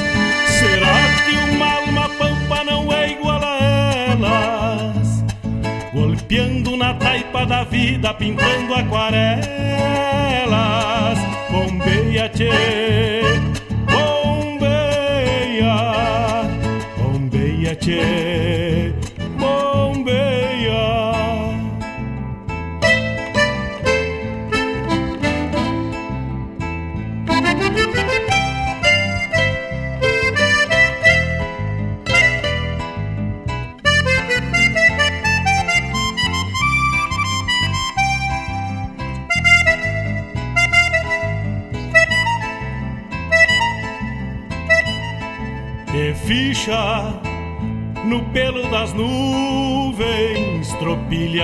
Será 0.61 0.97
que 1.25 1.33
uma 1.55 1.73
alma 1.73 2.07
pampa 2.19 2.63
não 2.63 2.93
é 2.93 3.13
igual 3.13 3.41
a 3.43 3.57
elas? 4.11 5.23
Golpeando 5.91 6.77
na 6.77 6.93
taipa 6.93 7.47
da 7.47 7.63
vida, 7.63 8.13
pintando 8.13 8.75
aquarelas. 8.75 9.41
Bombeia, 11.49 12.29
tchê, 12.29 12.51
bombeia, 13.89 15.73
bombeia, 16.95 17.75
tchê. 17.75 18.60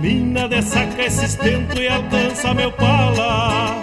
Termina 0.00 0.48
de 0.48 0.56
estento 0.56 1.78
e 1.78 1.86
alcança 1.86 2.54
meu 2.54 2.72
pala. 2.72 3.78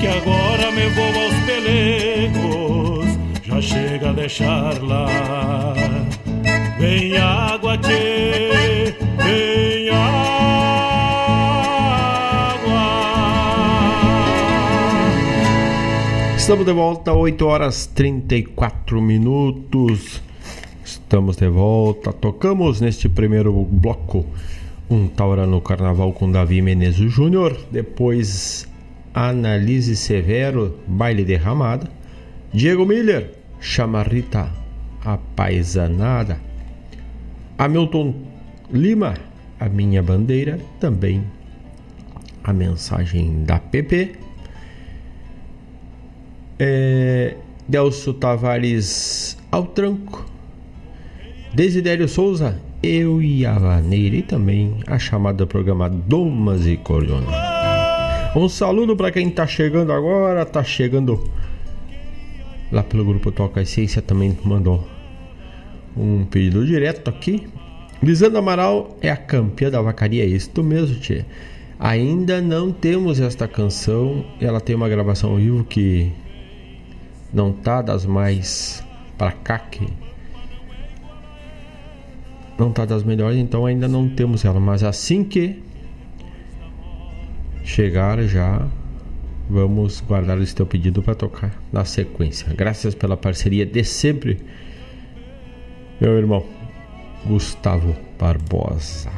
Que 0.00 0.06
agora 0.06 0.72
me 0.72 0.88
vou 0.88 1.04
aos 1.04 1.34
pelegos, 1.44 3.04
já 3.42 3.60
chega 3.60 4.08
a 4.08 4.12
deixar 4.14 4.82
lá. 4.82 5.74
Vem 6.78 7.18
água, 7.18 7.76
tchê, 7.76 8.94
vem 9.22 9.90
água. 9.90 10.32
Estamos 16.34 16.64
de 16.64 16.72
volta, 16.72 17.12
8 17.12 17.46
horas 17.46 17.84
34 17.88 19.02
minutos. 19.02 20.22
Estamos 20.82 21.36
de 21.36 21.48
volta. 21.50 22.10
Tocamos 22.10 22.80
neste 22.80 23.06
primeiro 23.10 23.52
bloco 23.52 24.24
um 24.90 25.08
Taura 25.08 25.46
no 25.46 25.60
Carnaval 25.60 26.12
com 26.12 26.30
Davi 26.30 26.60
Menezes 26.62 27.12
Júnior. 27.12 27.58
Depois, 27.70 28.68
Analise 29.14 29.96
Severo, 29.96 30.78
Baile 30.86 31.24
Derramada. 31.24 31.88
Diego 32.52 32.84
Miller, 32.84 33.32
Chamarrita 33.60 34.50
Apaisanada. 35.04 36.38
Hamilton 37.58 38.14
Lima, 38.70 39.14
A 39.58 39.68
Minha 39.68 40.02
Bandeira. 40.02 40.58
Também 40.78 41.24
a 42.44 42.52
mensagem 42.52 43.44
da 43.44 43.58
PP 43.58 44.22
é, 46.62 47.34
Delcio 47.68 48.14
Tavares 48.14 49.36
ao 49.50 49.66
tranco. 49.66 50.24
Desidério 51.52 52.08
Souza, 52.08 52.60
eu 52.82 53.22
e 53.22 53.46
a 53.46 53.52
Vaneira 53.58 54.16
e 54.16 54.22
também 54.22 54.80
a 54.88 54.98
chamada 54.98 55.46
programa 55.46 55.88
Domas 55.88 56.66
e 56.66 56.76
Cordiona. 56.76 57.28
Um 58.34 58.48
saludo 58.48 58.96
para 58.96 59.12
quem 59.12 59.28
está 59.28 59.46
chegando 59.46 59.92
agora, 59.92 60.42
está 60.42 60.64
chegando 60.64 61.22
lá 62.72 62.82
pelo 62.82 63.04
grupo 63.04 63.30
Toca 63.30 63.62
Essência 63.62 64.02
também 64.02 64.36
mandou 64.42 64.84
um 65.96 66.24
pedido 66.24 66.66
direto 66.66 67.08
aqui. 67.08 67.46
Lisandro 68.02 68.38
Amaral 68.38 68.96
é 69.00 69.10
a 69.10 69.16
campeã 69.16 69.70
da 69.70 69.80
vacaria, 69.80 70.24
é 70.24 70.26
isso 70.26 70.62
mesmo, 70.62 70.98
tia. 70.98 71.24
Ainda 71.78 72.40
não 72.40 72.72
temos 72.72 73.20
esta 73.20 73.46
canção, 73.46 74.24
ela 74.40 74.60
tem 74.60 74.74
uma 74.74 74.88
gravação 74.88 75.30
ao 75.30 75.36
vivo 75.36 75.64
que 75.64 76.10
não 77.32 77.52
tá 77.52 77.80
das 77.80 78.04
mais 78.04 78.82
para 79.16 79.30
cá 79.32 79.58
que 79.58 79.86
não 82.58 82.72
tá 82.72 82.84
das 82.84 83.02
melhores, 83.02 83.38
então 83.38 83.66
ainda 83.66 83.88
não 83.88 84.08
temos 84.08 84.44
ela, 84.44 84.60
mas 84.60 84.82
assim 84.82 85.24
que 85.24 85.62
chegar 87.64 88.22
já 88.22 88.66
vamos 89.48 90.00
guardar 90.00 90.40
esse 90.40 90.54
teu 90.54 90.66
pedido 90.66 91.02
para 91.02 91.14
tocar 91.14 91.52
na 91.72 91.84
sequência. 91.84 92.52
Graças 92.54 92.94
pela 92.94 93.16
parceria 93.16 93.66
de 93.66 93.84
sempre, 93.84 94.38
meu 96.00 96.16
irmão 96.16 96.44
Gustavo 97.26 97.94
Barbosa. 98.18 99.10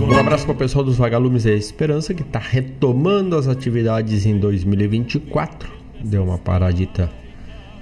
Um 0.00 0.18
abraço 0.18 0.44
para 0.44 0.52
o 0.52 0.56
pessoal 0.56 0.84
dos 0.84 0.96
Vagalumes 0.96 1.42
da 1.42 1.52
Esperança 1.52 2.14
que 2.14 2.22
está 2.22 2.38
retomando 2.38 3.36
as 3.36 3.48
atividades 3.48 4.24
em 4.26 4.38
2024. 4.38 5.68
Deu 6.04 6.22
uma 6.22 6.38
paradita 6.38 7.10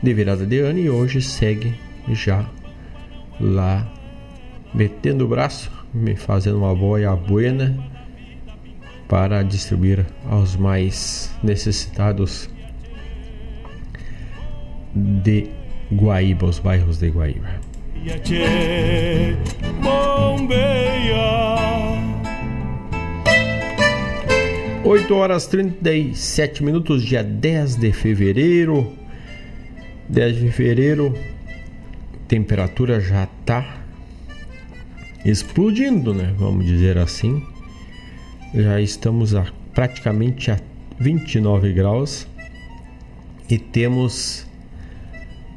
de 0.02 0.14
virada 0.14 0.46
de 0.46 0.60
ano 0.60 0.78
e 0.78 0.88
hoje 0.88 1.20
segue 1.20 1.74
já 2.10 2.44
lá 3.40 3.86
metendo 4.72 5.24
o 5.24 5.28
braço, 5.28 5.70
me 5.92 6.16
fazendo 6.16 6.58
uma 6.58 6.74
boia 6.74 7.14
buena 7.14 7.76
para 9.08 9.42
distribuir 9.42 10.04
aos 10.28 10.56
mais 10.56 11.32
necessitados 11.42 12.48
de 14.94 15.48
Guaíba, 15.92 16.46
os 16.46 16.58
bairros 16.58 16.98
de 16.98 17.08
Guaíba. 17.10 17.60
Oito 24.84 25.14
horas 25.14 25.46
trinta 25.46 25.92
e 25.92 26.14
sete 26.14 26.62
minutos, 26.62 27.02
dia 27.02 27.22
10 27.22 27.76
de 27.76 27.92
fevereiro. 27.92 28.92
10 30.08 30.36
de 30.36 30.50
fevereiro, 30.50 31.14
temperatura 32.28 33.00
já 33.00 33.26
tá 33.44 33.84
explodindo, 35.24 36.12
né? 36.14 36.34
Vamos 36.36 36.66
dizer 36.66 36.98
assim. 36.98 37.42
Já 38.54 38.80
estamos 38.80 39.34
a 39.34 39.46
praticamente 39.72 40.50
a 40.50 40.60
29 40.98 41.72
graus 41.72 42.26
e 43.50 43.58
temos 43.58 44.46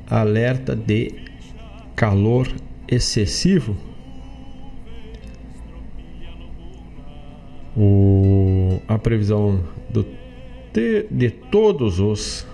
alerta 0.10 0.76
de 0.76 1.14
calor 1.96 2.48
excessivo, 2.88 3.76
o, 7.76 8.80
a 8.88 8.98
previsão 8.98 9.64
do, 9.90 10.06
de, 10.74 11.06
de 11.12 11.30
todos 11.30 12.00
os 12.00 12.48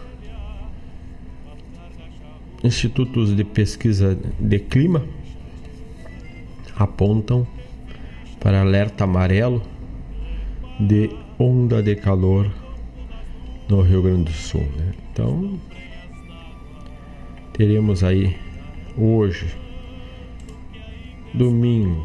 institutos 2.64 3.36
de 3.36 3.43
pesquisa 3.43 4.18
de 4.39 4.59
clima 4.59 5.05
apontam 6.76 7.45
para 8.39 8.61
alerta 8.61 9.03
amarelo 9.03 9.61
de 10.80 11.09
onda 11.38 11.84
de 11.84 11.95
calor 11.95 12.49
no 13.70 13.82
Rio 13.82 14.01
Grande 14.01 14.26
do 14.26 14.32
Sul. 14.32 14.68
Né? 14.78 14.93
Então, 15.11 15.59
teremos 17.53 18.03
aí 18.03 18.36
hoje, 18.97 19.47
domingo, 21.34 22.03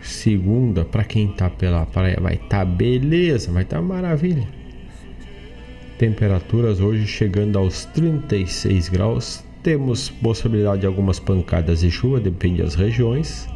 segunda, 0.00 0.84
para 0.84 1.04
quem 1.04 1.28
tá 1.28 1.50
pela 1.50 1.86
praia, 1.86 2.18
vai 2.20 2.34
estar 2.34 2.48
tá 2.48 2.64
beleza, 2.64 3.52
vai 3.52 3.62
estar 3.62 3.76
tá 3.76 3.82
maravilha. 3.82 4.46
Temperaturas 5.98 6.80
hoje 6.80 7.06
chegando 7.06 7.58
aos 7.58 7.84
36 7.86 8.88
graus. 8.88 9.47
Temos 9.68 10.08
possibilidade 10.08 10.80
de 10.80 10.86
algumas 10.86 11.20
pancadas 11.20 11.80
de 11.80 11.90
chuva, 11.90 12.18
depende 12.18 12.62
das 12.62 12.74
regiões. 12.74 13.46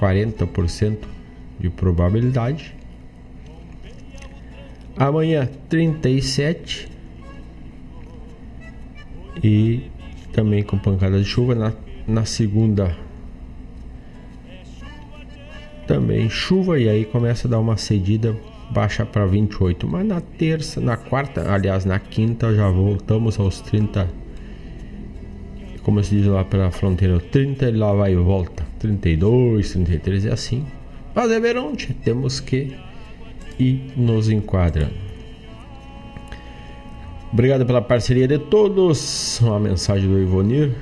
40% 0.00 0.96
de 1.58 1.68
probabilidade. 1.68 2.72
Amanhã 4.96 5.50
37 5.68 6.88
e 9.42 9.90
também 10.32 10.62
com 10.62 10.78
pancada 10.78 11.18
de 11.18 11.24
chuva 11.24 11.52
na, 11.52 11.72
na 12.06 12.24
segunda 12.24 12.96
também 15.88 16.30
chuva 16.30 16.78
e 16.78 16.88
aí 16.88 17.04
começa 17.04 17.48
a 17.48 17.50
dar 17.50 17.58
uma 17.58 17.76
cedida 17.76 18.36
baixa 18.70 19.04
para 19.04 19.26
28 19.26 19.84
mas 19.88 20.06
na 20.06 20.20
terça 20.20 20.80
na 20.80 20.96
quarta 20.96 21.52
aliás 21.52 21.84
na 21.84 21.98
quinta 21.98 22.54
já 22.54 22.70
voltamos 22.70 23.40
aos 23.40 23.60
30 23.60 24.17
como 25.88 26.04
se 26.04 26.16
diz 26.16 26.26
lá 26.26 26.44
pela 26.44 26.70
fronteira 26.70 27.18
30 27.18 27.70
e 27.70 27.72
lá 27.72 27.94
vai 27.94 28.12
e 28.12 28.16
volta 28.16 28.62
32 28.78 29.72
33 29.72 30.26
é 30.26 30.32
assim 30.32 30.66
mas 31.14 31.30
é 31.30 31.40
verão 31.40 31.72
temos 32.04 32.40
que 32.40 32.76
e 33.58 33.80
nos 33.96 34.28
enquadra. 34.28 34.90
Obrigado 37.32 37.64
pela 37.64 37.80
parceria 37.80 38.28
de 38.28 38.38
todos. 38.38 39.40
Uma 39.40 39.58
mensagem 39.58 40.06
do 40.06 40.20
Ivonir. 40.20 40.72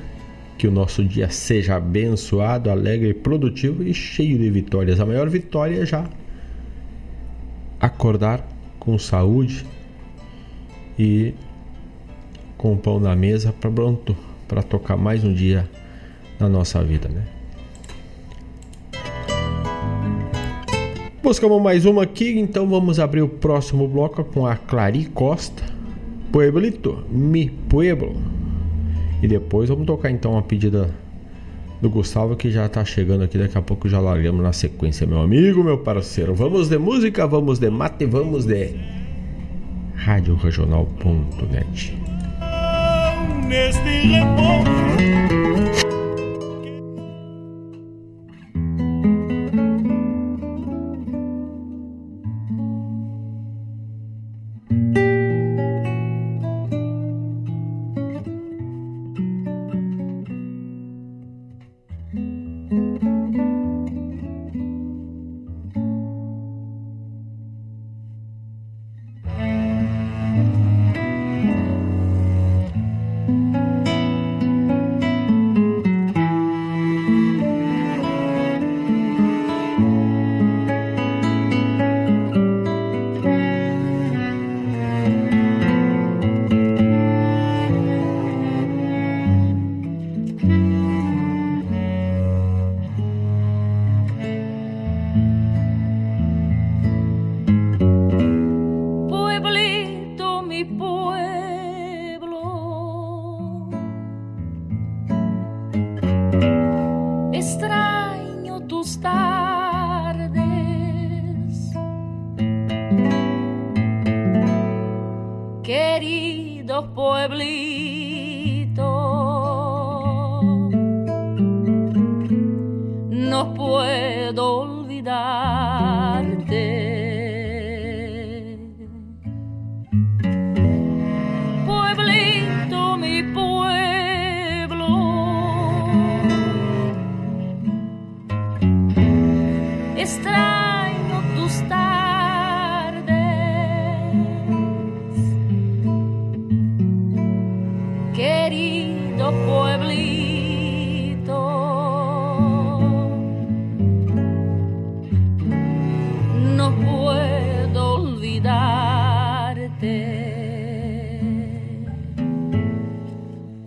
Que 0.58 0.66
o 0.66 0.70
nosso 0.72 1.04
dia 1.04 1.30
seja 1.30 1.76
abençoado, 1.76 2.68
alegre, 2.68 3.14
produtivo 3.14 3.84
e 3.84 3.94
cheio 3.94 4.36
de 4.36 4.50
vitórias. 4.50 4.98
A 4.98 5.06
maior 5.06 5.30
vitória 5.30 5.82
é 5.82 5.86
já 5.86 6.04
acordar 7.78 8.44
com 8.80 8.98
saúde 8.98 9.64
e 10.98 11.32
com 12.58 12.76
pão 12.76 12.98
na 12.98 13.14
mesa 13.14 13.52
para 13.52 13.70
pronto 13.70 14.25
para 14.46 14.62
tocar 14.62 14.96
mais 14.96 15.24
um 15.24 15.32
dia 15.32 15.68
na 16.38 16.48
nossa 16.48 16.82
vida, 16.82 17.08
né? 17.08 17.22
Buscamos 21.22 21.60
mais 21.60 21.84
uma 21.84 22.04
aqui, 22.04 22.38
então 22.38 22.68
vamos 22.68 23.00
abrir 23.00 23.22
o 23.22 23.28
próximo 23.28 23.88
bloco 23.88 24.22
com 24.22 24.46
a 24.46 24.54
Clari 24.54 25.06
Costa, 25.06 25.64
Pueblito, 26.30 27.04
Mi 27.10 27.50
Pueblo. 27.50 28.14
E 29.20 29.26
depois 29.26 29.68
vamos 29.68 29.86
tocar 29.86 30.10
então 30.10 30.38
a 30.38 30.42
pedida 30.42 30.94
do 31.80 31.90
Gustavo 31.90 32.36
que 32.36 32.50
já 32.50 32.68
tá 32.68 32.84
chegando 32.84 33.24
aqui, 33.24 33.36
daqui 33.36 33.58
a 33.58 33.62
pouco 33.62 33.88
já 33.88 33.98
largamos 33.98 34.42
na 34.42 34.52
sequência, 34.52 35.06
meu 35.06 35.20
amigo, 35.20 35.64
meu 35.64 35.78
parceiro. 35.78 36.32
Vamos 36.32 36.68
de 36.68 36.78
música, 36.78 37.26
vamos 37.26 37.58
de 37.58 37.70
mate, 37.70 38.06
vamos 38.06 38.44
de 38.44 38.76
radioregional.net. 39.96 42.15
Neste 43.46 44.00
querido 44.00 45.25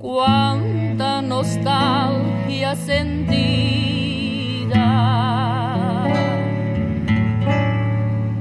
cuánta 0.10 1.22
nostalgia 1.22 2.76
sentida. 2.76 3.28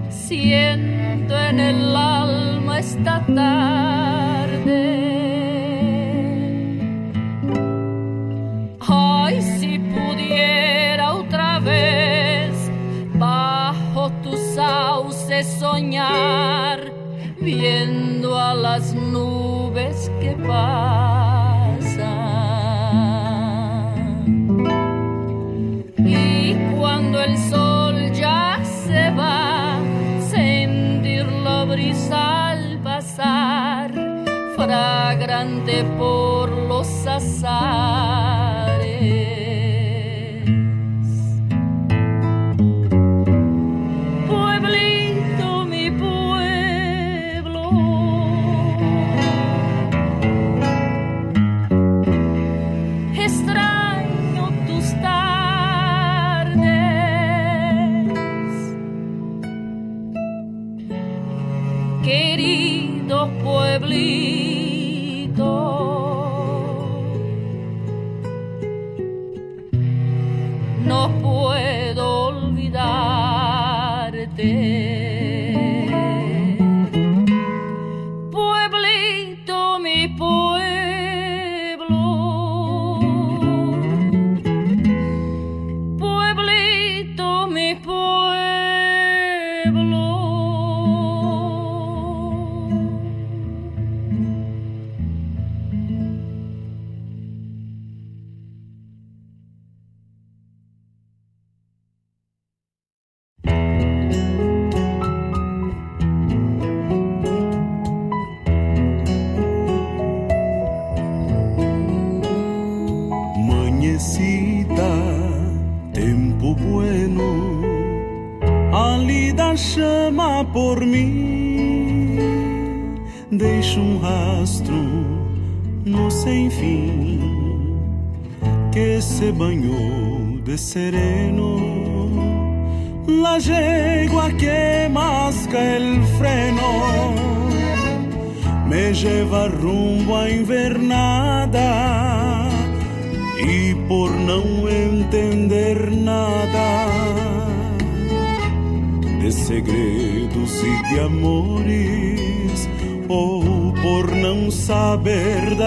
Siento 0.09 1.39
en 1.39 1.61
el 1.61 1.95
alma 1.95 2.79
esta 2.79 3.23
tarde. 3.27 4.81
Ay, 8.81 9.43
si 9.43 9.79
pudiera 9.79 11.13
otra 11.13 11.59
vez 11.59 12.71
bajo 13.13 14.11
tus 14.23 14.41
sauces 14.55 15.47
soñar, 15.61 16.91
viendo 17.39 18.39
a 18.39 18.55
las 18.55 18.95
nubes 18.95 20.11
que 20.19 20.35
van. 20.35 21.08
por 35.99 36.51
los 36.51 37.07
azares. 37.07 38.08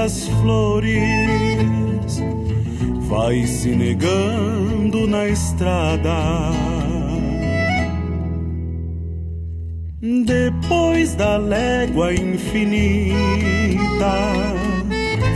Das 0.01 0.27
flores, 0.41 0.89
vai 3.01 3.45
se 3.45 3.69
negando 3.69 5.05
na 5.05 5.27
estrada. 5.27 6.49
Depois 10.01 11.13
da 11.13 11.37
légua 11.37 12.11
infinita, 12.15 13.13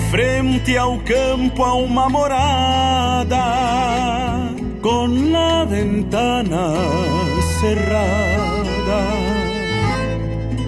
frente 0.09 0.75
ao 0.75 0.97
campo 1.01 1.63
há 1.63 1.75
uma 1.75 2.09
morada 2.09 3.45
con 4.81 5.31
la 5.31 5.63
ventana 5.65 6.73
cerrada. 7.59 9.01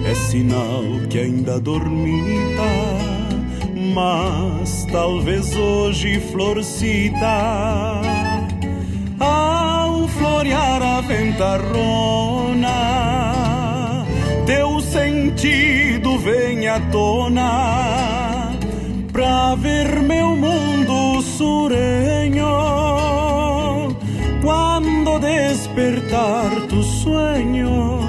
É 0.06 0.14
sinal 0.14 0.84
que 1.10 1.18
ainda 1.18 1.58
dormita, 1.58 2.97
mas 3.94 4.86
talvez 4.90 5.54
hoje 5.56 6.20
florcita. 6.20 8.00
Ao 9.18 10.06
florear 10.08 10.82
a 10.82 11.00
ventarrona, 11.00 12.68
teu 14.46 14.80
sentido 14.80 16.18
vem 16.18 16.68
à 16.68 16.80
tona 16.92 18.52
pra 19.12 19.54
ver 19.56 20.00
meu 20.02 20.36
mundo 20.36 21.20
sureño 21.22 22.46
cuando 24.42 25.18
despertar 25.18 26.50
tu 26.68 26.82
sueño 26.82 28.07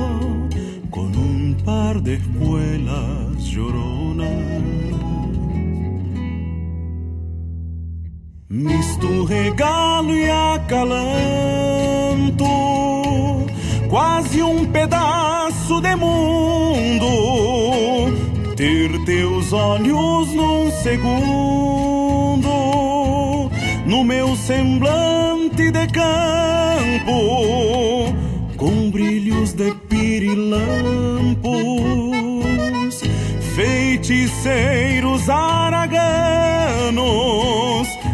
Misto 9.00 9.24
regalo 9.24 10.14
e 10.14 10.30
acalanto, 10.30 11.06
quase 13.89 14.43
um 14.43 14.66
pedaço 14.66 15.80
de 15.80 15.95
mundo. 15.95 17.08
Ter 18.58 18.91
teus 19.06 19.54
olhos 19.54 20.34
num 20.34 20.70
segundo, 20.84 22.50
no 23.86 24.04
meu 24.04 24.36
semblante 24.36 25.72
de 25.72 25.88
campo, 25.88 27.14
com 28.58 28.91
brilhos 28.91 29.54
de 29.54 29.74
pirilampos, 29.88 30.60
feiticeiros 33.56 35.30
araganos, 35.30 35.88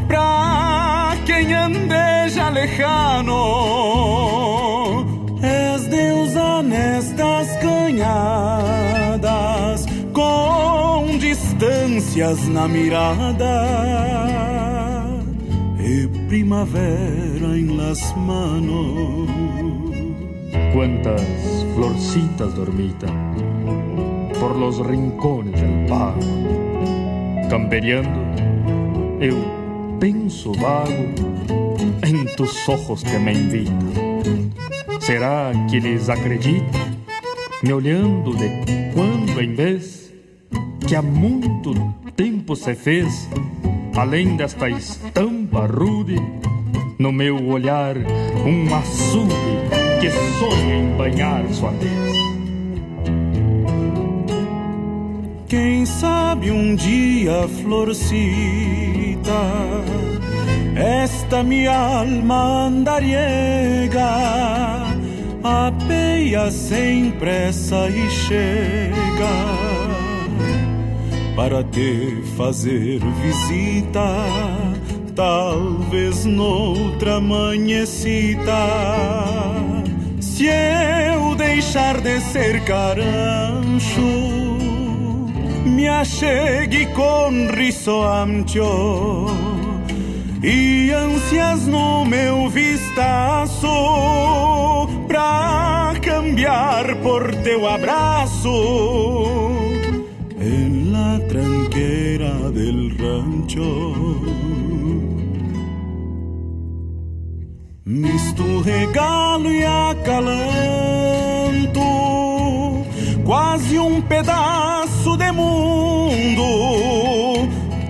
pra 0.08 0.45
andeja 1.54 2.50
lejano. 2.50 3.44
És 5.42 5.88
deusa 5.88 6.62
nestas 6.64 7.48
canhadas, 7.62 9.06
com 10.14 11.18
distâncias 11.18 12.48
na 12.48 12.68
mirada 12.68 13.96
primavera 16.28 17.56
en 17.56 17.78
las 17.78 18.16
manos. 18.18 19.30
Cuántas 20.74 21.22
florcitas 21.76 22.54
dormitan 22.56 23.36
por 24.40 24.56
los 24.58 24.86
rincones 24.86 25.62
del 25.62 25.86
pago. 25.88 26.20
Camperiando, 27.50 28.20
eu 29.22 29.55
penso 30.06 30.52
vago 30.52 31.16
em 32.06 32.26
tus 32.36 32.70
ojos 32.70 33.02
que 33.02 33.18
me 33.18 33.34
invitam. 33.34 34.22
Será 35.02 35.52
que 35.68 35.78
eles 35.78 36.10
acreditam, 36.10 36.80
me 37.64 37.74
olhando 37.74 38.36
de 38.36 38.48
quando 38.94 39.42
em 39.42 39.56
vez, 39.56 40.14
que 40.88 40.96
há 40.96 41.02
muito 41.02 41.74
tempo 42.16 42.56
se 42.56 42.76
fez 42.76 43.28
além 43.98 44.36
desta 44.36 44.70
estampa 44.70 45.66
rude, 45.66 46.18
no 47.00 47.12
meu 47.12 47.44
olhar 47.48 47.98
um 47.98 48.76
açude 48.76 49.34
que 50.00 50.12
sonha 50.38 50.76
em 50.76 50.96
banhar 50.96 51.52
sua 51.52 51.72
tez. 51.72 52.35
Quem 55.48 55.86
sabe 55.86 56.50
um 56.50 56.76
dia, 56.76 57.48
florcita, 57.62 58.12
esta 60.76 61.44
minha 61.44 61.72
alma 61.72 62.66
andariega 62.66 64.10
apeia 65.44 66.50
sem 66.50 67.12
pressa 67.12 67.88
e 67.90 68.10
chega 68.10 68.96
para 71.36 71.64
te 71.64 72.24
fazer 72.36 73.00
visita, 73.22 74.26
talvez 75.14 76.26
noutra 76.26 77.18
amanhecita. 77.18 78.52
Se 80.20 80.48
eu 80.48 81.36
deixar 81.36 82.02
de 82.02 82.20
ser 82.20 82.64
carancho, 82.64 84.55
me 85.76 85.88
achegue 85.88 86.88
com 86.88 87.48
riso 87.54 88.02
ancho. 88.02 89.28
E 90.42 90.92
ânsias 90.92 91.68
no 91.68 92.06
meu 92.06 92.50
vistaço 92.50 93.68
pra 95.08 95.94
cambiar 96.02 96.96
por 97.04 97.36
teu 97.36 97.68
abraço. 97.68 98.96
Tranquera 101.36 102.52
del 102.52 102.96
rancho. 102.98 104.22
Misto 107.86 108.62
regalo 108.62 109.52
e 109.52 109.66
acalanto, 109.66 110.40
quase 113.26 113.78
um 113.78 114.02
pedaço 115.06 115.18
de 115.18 115.32
mundo, 115.32 116.44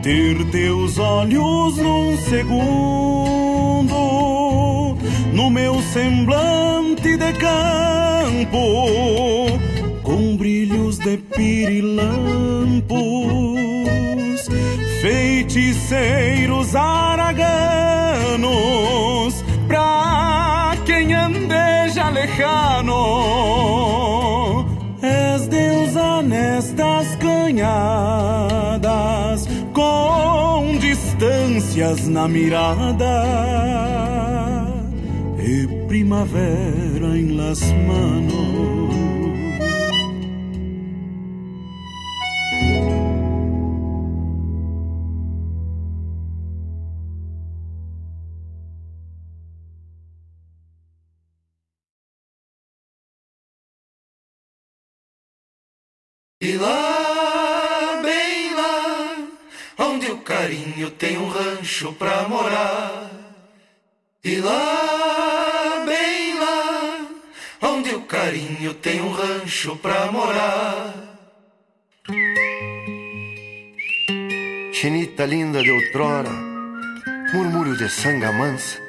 ter 0.03 0.43
teus 0.51 0.99
olhos 0.99 1.77
num 1.77 2.17
segundo, 2.17 3.95
no 5.31 5.49
meu 5.49 5.81
semblante 5.93 7.15
de 7.17 7.33
campo, 7.33 8.59
com 10.03 10.35
brilhos 10.35 10.99
de 10.99 11.17
pirilampos, 11.17 12.05
feiticeiros 15.01 16.75
araganos, 16.75 17.33
pra 19.67 20.75
quem 20.85 21.13
andeja 21.13 22.09
lejano 22.09 23.74
nestas 26.55 27.15
canhadas, 27.17 27.65
com 29.73 30.77
distâncias 30.79 32.07
na 32.07 32.29
mirada, 32.29 33.23
e 35.37 35.67
primavera 35.87 37.17
em 37.17 37.35
las 37.35 37.59
manos. 37.85 38.44
Rancho 61.75 61.91
pra 61.93 62.27
morar. 62.29 63.11
E 64.23 64.37
lá, 64.37 65.83
bem 65.85 66.39
lá, 66.39 67.07
onde 67.61 67.93
o 67.93 68.01
carinho 68.01 68.73
tem 68.75 69.01
um 69.01 69.11
rancho 69.11 69.75
pra 69.77 70.11
morar. 70.11 70.93
Chinita 74.71 75.25
linda 75.25 75.61
de 75.61 75.71
outrora, 75.71 76.31
murmúrio 77.33 77.75
de 77.77 77.89
sanga 77.89 78.31
mansa, 78.31 78.79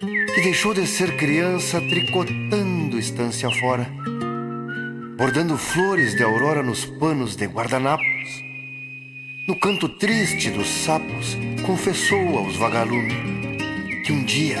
que 0.00 0.40
deixou 0.42 0.74
de 0.74 0.86
ser 0.86 1.16
criança 1.16 1.80
tricotando 1.80 2.98
estância 2.98 3.50
fora 3.50 3.86
bordando 5.16 5.56
flores 5.56 6.14
de 6.14 6.22
aurora 6.22 6.62
nos 6.62 6.84
panos 6.84 7.36
de 7.36 7.46
guardanapos. 7.46 8.15
No 9.46 9.54
canto 9.54 9.88
triste 9.88 10.50
dos 10.50 10.66
sapos, 10.66 11.38
confessou 11.64 12.36
aos 12.36 12.56
vagalumes 12.56 13.14
que 14.04 14.12
um 14.12 14.24
dia, 14.24 14.56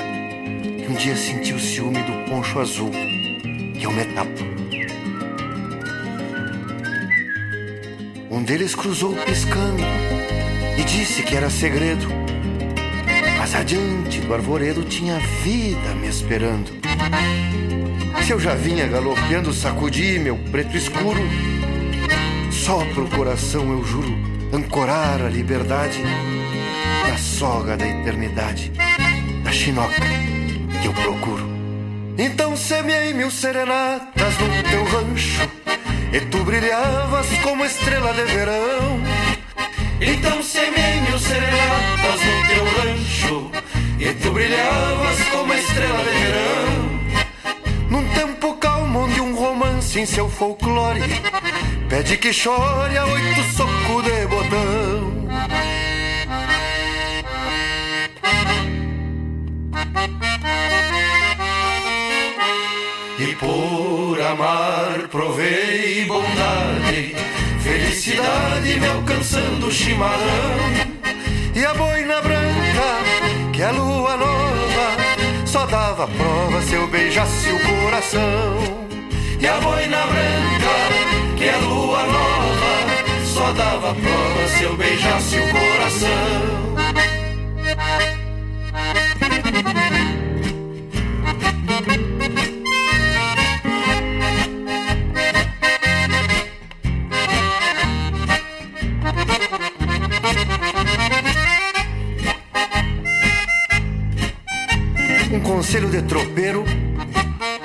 que 0.62 0.86
um 0.88 0.94
dia 0.94 1.16
sentiu 1.16 1.58
ciúme 1.58 2.00
do 2.04 2.30
poncho 2.30 2.60
azul, 2.60 2.92
que 3.76 3.84
eu 3.84 3.90
me 3.90 4.04
tapo. 4.04 4.44
Um 8.30 8.44
deles 8.44 8.76
cruzou 8.76 9.12
piscando 9.24 9.82
e 10.78 10.84
disse 10.84 11.24
que 11.24 11.34
era 11.34 11.50
segredo, 11.50 12.06
mas 13.38 13.56
adiante 13.56 14.20
do 14.20 14.32
arvoredo 14.32 14.84
tinha 14.84 15.18
vida 15.42 15.96
me 15.96 16.06
esperando. 16.06 16.70
Se 18.24 18.30
eu 18.30 18.38
já 18.38 18.54
vinha 18.54 18.86
galopeando, 18.86 19.52
sacudi 19.52 20.20
meu 20.20 20.38
preto 20.52 20.76
escuro. 20.76 21.22
Só 22.52 22.84
pro 22.94 23.08
coração 23.08 23.68
eu 23.72 23.82
juro 23.84 24.35
ancorar 24.52 25.20
a 25.22 25.28
liberdade 25.28 26.02
na 27.08 27.16
soga 27.18 27.76
da 27.76 27.86
eternidade, 27.86 28.72
da 29.42 29.52
chinoca 29.52 30.02
que 30.80 30.86
eu 30.86 30.92
procuro. 30.92 31.46
Então 32.18 32.56
semeei 32.56 33.12
mil 33.12 33.30
serenatas 33.30 34.34
no 34.38 34.70
teu 34.70 34.84
rancho 34.84 35.48
e 36.12 36.20
tu 36.20 36.44
brilhavas 36.44 37.26
como 37.42 37.64
estrela 37.64 38.12
de 38.12 38.24
verão. 38.24 39.00
Então 40.00 40.42
semeei 40.42 41.00
mil 41.00 41.18
serenatas 41.18 42.20
no 42.24 42.46
teu 42.48 42.64
rancho 42.64 43.50
e 43.98 44.14
tu 44.14 44.30
brilhavas 44.30 45.28
como 45.30 45.52
estrela 45.52 46.04
de 46.04 46.10
verão. 46.10 46.76
Num 47.90 48.08
tempo 48.14 48.54
calmo 48.54 49.00
onde 49.00 49.20
um 49.20 49.34
romance 49.34 49.98
em 49.98 50.06
seu 50.06 50.28
folclore 50.28 51.00
Pede 51.88 52.16
que 52.18 52.32
chore 52.32 52.96
a 52.98 53.04
oito 53.04 53.42
soco 53.56 54.02
de 54.02 54.26
botão. 54.26 55.26
E 63.18 63.34
por 63.36 64.20
amar 64.20 65.08
provei 65.10 66.04
bondade. 66.04 67.16
Felicidade 67.60 68.80
me 68.80 68.86
alcançando 68.86 69.66
o 69.66 69.72
chimarrão. 69.72 70.96
E 71.54 71.64
a 71.64 71.72
boina 71.74 72.20
branca 72.20 73.16
que 73.56 73.62
é 73.62 73.66
a 73.66 73.70
lua 73.70 74.18
nova 74.18 75.46
só 75.46 75.64
dava 75.64 76.06
prova 76.06 76.60
se 76.60 76.74
eu 76.74 76.86
beijasse 76.88 77.48
o 77.50 77.58
coração. 77.58 78.86
E 79.40 79.46
a 79.46 79.58
boina 79.60 80.06
branca, 80.06 80.95
que 81.36 81.44
é 81.44 81.56
lua 81.58 82.06
nova, 82.06 83.24
só 83.24 83.52
dava 83.52 83.94
prova 83.94 84.48
se 84.48 84.62
eu 84.64 84.76
beijasse 84.76 85.38
o 85.38 85.52
coração. 85.52 86.66
conselho 105.66 105.88
de 105.90 106.02
tropeiro 106.02 106.64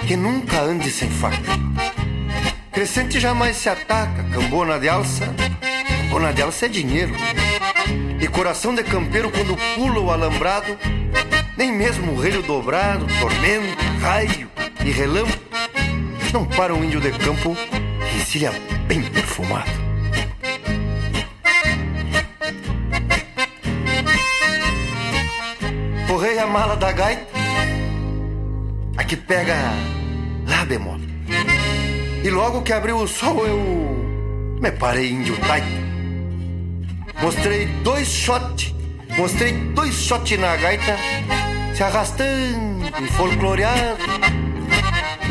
que 0.08 0.16
nunca 0.16 0.60
ande 0.62 0.90
sem 0.90 1.10
faca. 1.10 2.01
Crescente 2.72 3.20
jamais 3.20 3.58
se 3.58 3.68
ataca, 3.68 4.24
cambona 4.32 4.80
de 4.80 4.88
alça, 4.88 5.28
cambona 6.04 6.32
de 6.32 6.42
alça 6.42 6.68
é 6.68 6.70
dinheiro. 6.70 7.14
E 8.20 8.28
coração 8.30 8.74
de 8.74 8.82
campeiro 8.82 9.30
quando 9.30 9.58
pula 9.76 10.00
o 10.00 10.10
alambrado, 10.10 10.78
nem 11.58 11.70
mesmo 11.72 12.14
o 12.14 12.20
relho 12.20 12.42
dobrado, 12.42 13.06
tormento, 13.20 13.78
raio 14.00 14.50
e 14.86 14.90
relâmpago, 14.90 15.42
não 16.32 16.46
para 16.46 16.74
um 16.74 16.82
índio 16.82 17.02
de 17.02 17.12
campo 17.12 17.56
que 17.56 18.18
encilha 18.18 18.54
bem 18.88 19.02
perfumado. 19.04 19.70
Correi 26.08 26.40
a 26.40 26.48
mala 26.48 26.78
da 26.78 26.92
gaita 26.94 27.28
a 28.98 29.04
que 29.04 29.18
pega 29.18 29.56
lá 30.48 30.64
bemol. 30.64 31.11
E 32.24 32.30
logo 32.30 32.62
que 32.62 32.72
abriu 32.72 32.98
o 32.98 33.08
sol 33.08 33.48
eu 33.48 33.58
me 34.62 34.72
parei 34.72 35.10
índio 35.10 35.36
taita. 35.38 35.66
Mostrei 37.20 37.66
dois 37.84 38.08
shot, 38.08 38.76
mostrei 39.18 39.54
dois 39.74 39.96
shot 39.96 40.38
na 40.38 40.56
gaita, 40.56 40.98
se 41.74 41.82
arrastando 41.82 42.86
e 43.04 43.08
folcloreado. 43.14 44.04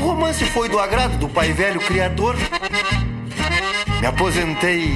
O 0.01 0.03
romance 0.03 0.45
foi 0.47 0.69
do 0.69 0.81
agrado 0.81 1.17
do 1.19 1.29
pai 1.29 1.53
velho 1.53 1.81
criador. 1.81 2.35
Me 4.01 4.07
aposentei 4.07 4.91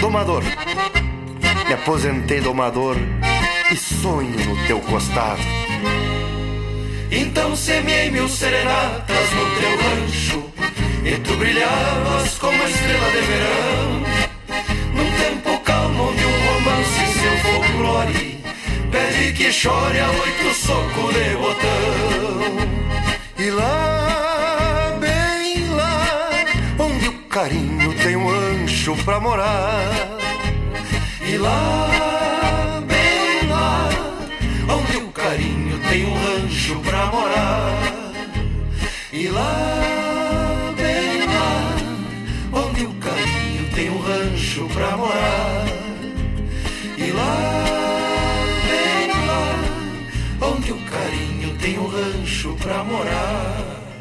domador, 0.00 0.44
me 1.66 1.74
aposentei 1.74 2.40
domador 2.40 2.96
e 3.72 3.76
sonho 3.76 4.38
no 4.46 4.66
teu 4.68 4.78
costado. 4.78 5.42
Então 7.10 7.56
semeei 7.56 8.08
mil 8.08 8.28
serenatas 8.28 9.30
no 9.32 9.60
teu 9.60 9.70
rancho 9.80 10.51
E 11.04 11.18
tu 11.18 11.36
brilhavas 11.36 12.38
como 12.38 12.62
estrela 12.62 13.10
de 13.10 13.20
verão. 13.22 14.02
Num 14.94 15.10
tempo 15.18 15.58
calmo 15.64 16.10
onde 16.10 16.24
um 16.24 16.54
romance 16.54 17.06
seu 17.18 17.38
folclore 17.38 18.38
Pede 18.90 19.32
que 19.32 19.50
chore 19.50 19.98
a 19.98 20.10
oito 20.10 20.54
soco 20.54 21.12
de 21.12 21.36
botão. 21.36 22.82
E 23.38 23.50
lá, 23.50 24.96
bem 25.00 25.68
lá 25.70 26.06
Onde 26.78 27.08
o 27.08 27.12
carinho 27.24 27.94
tem 27.94 28.14
um 28.14 28.28
ancho 28.28 28.94
pra 29.04 29.18
morar. 29.18 30.18
E 31.26 31.36
lá, 31.36 32.80
bem 32.86 33.48
lá 33.48 33.88
Onde 34.68 34.96
o 34.98 35.08
carinho 35.08 35.80
tem 35.88 36.04
um 36.04 36.14
rancho 36.14 36.78
pra 36.80 37.06
morar. 37.06 38.12
E 39.12 39.28
lá, 39.28 40.01
pra 44.72 44.96
morar. 44.96 45.64
E 46.96 47.10
lá, 47.12 47.64
bem 48.68 49.08
lá, 49.26 50.48
onde 50.48 50.72
o 50.72 50.78
carinho 50.90 51.56
tem 51.58 51.78
um 51.78 51.86
rancho 51.86 52.56
pra 52.60 52.82
morar. 52.84 53.91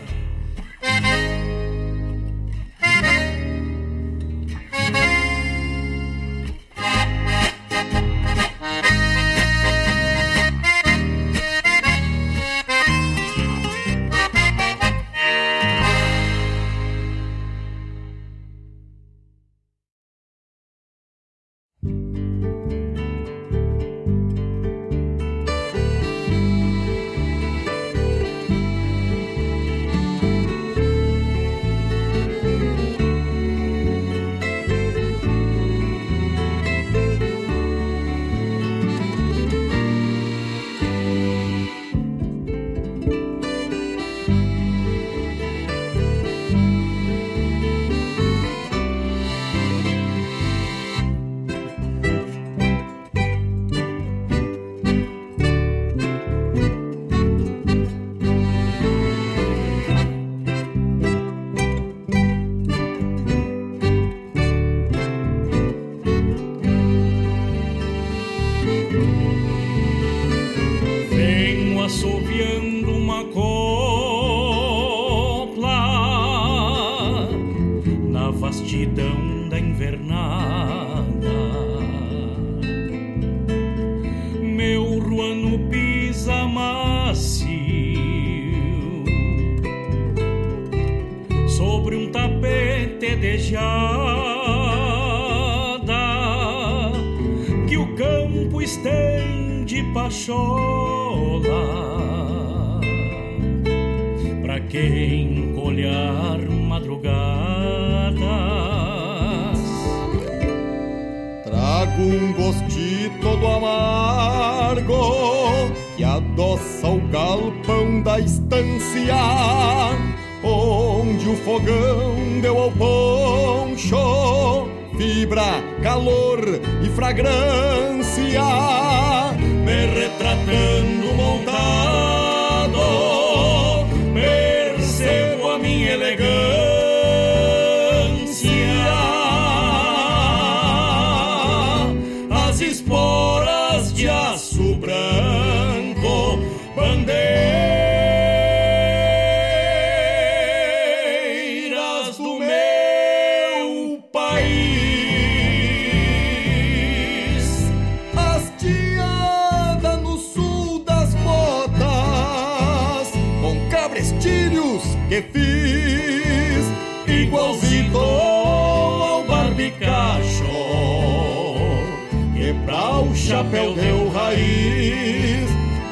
Chapéu 173.22 173.74
deu 173.76 174.10
raiz, 174.10 175.50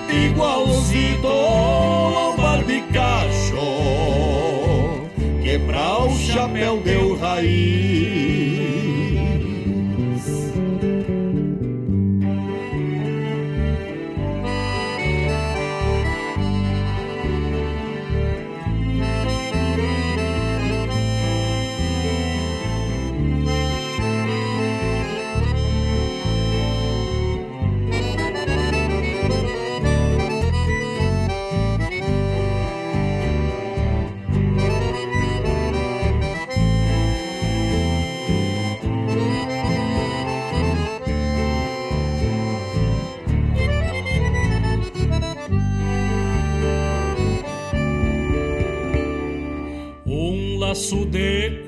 igualzinho 0.10 1.28
ao 1.28 2.36
barbicacho, 2.36 3.56
que 5.44 5.60
pra 5.60 6.06
o 6.06 6.18
chapéu 6.18 6.82
deu 6.82 7.16
raiz. 7.18 8.79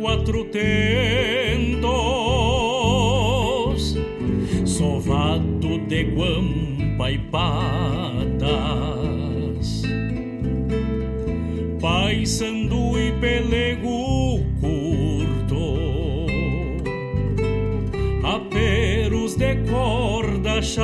Quatro 0.02 0.44
tentos, 0.46 1.86
sovado 4.66 5.78
de 5.88 6.04
guampa 6.06 7.12
e 7.12 7.20
patas, 7.20 8.42
paisando 11.80 13.00
e 13.00 13.12
pelego 13.22 14.44
curto, 14.60 15.76
aperos 18.24 19.36
de 19.36 19.56
corda 19.70 20.64
chata, 20.64 20.82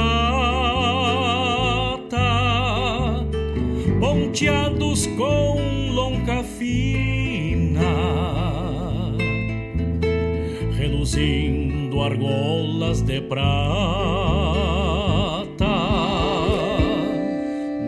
ponteados 3.99 5.07
com 5.07 5.46
argolas 12.07 13.01
de 13.01 13.21
prata. 13.21 13.47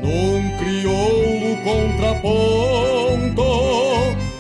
Num 0.04 0.58
crioulo 0.58 1.56
contraponto, 1.64 3.44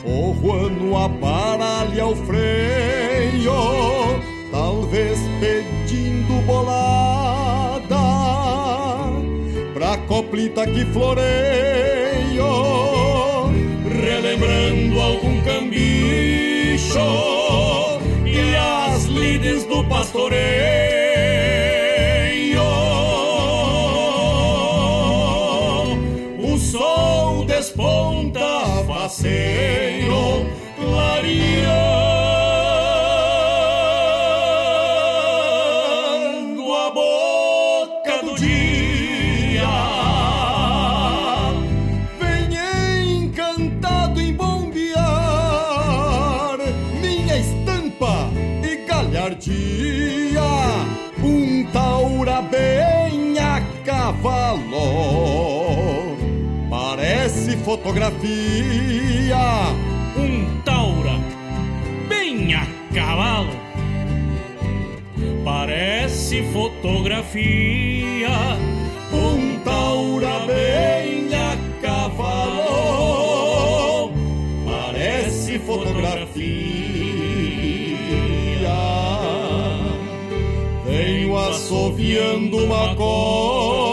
o 0.05 0.33
Juano 0.41 0.97
aparalha 0.97 2.07
o 2.07 2.15
freio, 2.15 3.53
talvez 4.51 5.19
pedindo 5.39 6.41
bolada 6.45 7.95
pra 9.73 9.97
coplita 10.07 10.65
que 10.67 10.83
floreio, 10.85 11.23
relembrando 13.85 14.99
algum 14.99 15.28
Moreno. 20.29 20.78
Fotografia. 57.69 59.37
Um 60.17 60.59
taura 60.65 61.19
bem 62.07 62.55
a 62.55 62.65
cavalo, 62.91 63.53
parece 65.45 66.41
fotografia. 66.51 68.57
Um 69.13 69.59
taura 69.59 70.39
bem 70.47 71.29
a 71.35 71.55
cavalo, 71.79 73.21
parece 74.65 75.59
fotografia. 75.59 76.39
Venho 80.87 81.37
assoviando 81.37 82.65
uma 82.65 82.95
copla. 82.95 83.88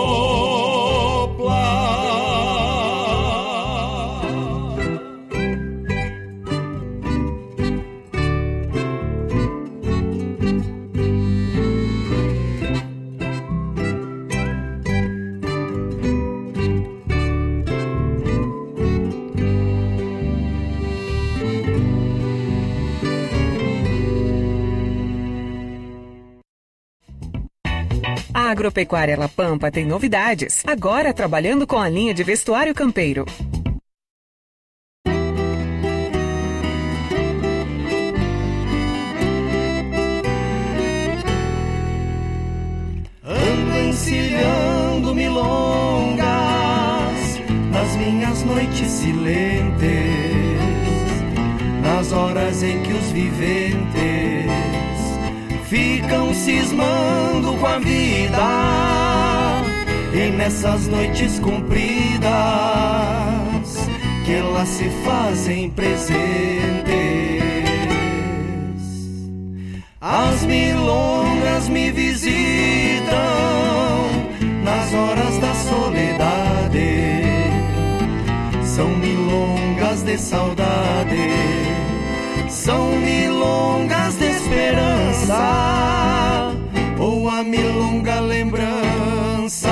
Agropecuária 28.57 29.19
La 29.19 29.29
Pampa 29.29 29.71
tem 29.71 29.85
novidades. 29.85 30.63
Agora 30.67 31.13
trabalhando 31.13 31.67
com 31.67 31.79
a 31.79 31.91
linha 31.91 32.15
de 32.15 32.25
vestuário 32.25 32.75
campeiro. 32.75 33.27
Ando 43.23 43.79
encilhando 43.89 45.15
milongas 45.15 46.25
nas 47.71 47.97
minhas 47.97 48.43
noites 48.43 48.89
silentes, 48.91 49.87
nas 51.83 52.11
horas 52.11 52.63
em 52.63 52.83
que 52.83 52.93
os 52.95 53.11
viventes 53.11 54.26
ficam 55.69 56.33
cismando 56.33 57.55
com 57.59 57.67
a 57.67 57.79
vida, 57.79 58.39
e 60.13 60.31
nessas 60.31 60.87
noites 60.87 61.39
compridas 61.41 62.27
que 64.25 64.33
elas 64.33 64.69
se 64.69 64.89
fazem 65.05 65.71
presentes. 65.71 66.07
As 70.01 70.45
milongas 70.45 71.69
me 71.69 71.91
visitam 71.91 73.07
nas 74.63 74.95
horas 74.95 75.39
da 75.39 75.55
soledade. 75.55 77.27
São 78.65 78.89
milongas 78.89 80.03
de 80.03 80.19
saudade, 80.19 81.31
são 82.49 82.97
milongas 83.01 84.17
de 84.17 84.26
esperança, 84.47 85.43
ou 86.99 87.29
a 87.29 87.43
milonga 87.43 88.21
lembrança 88.21 89.69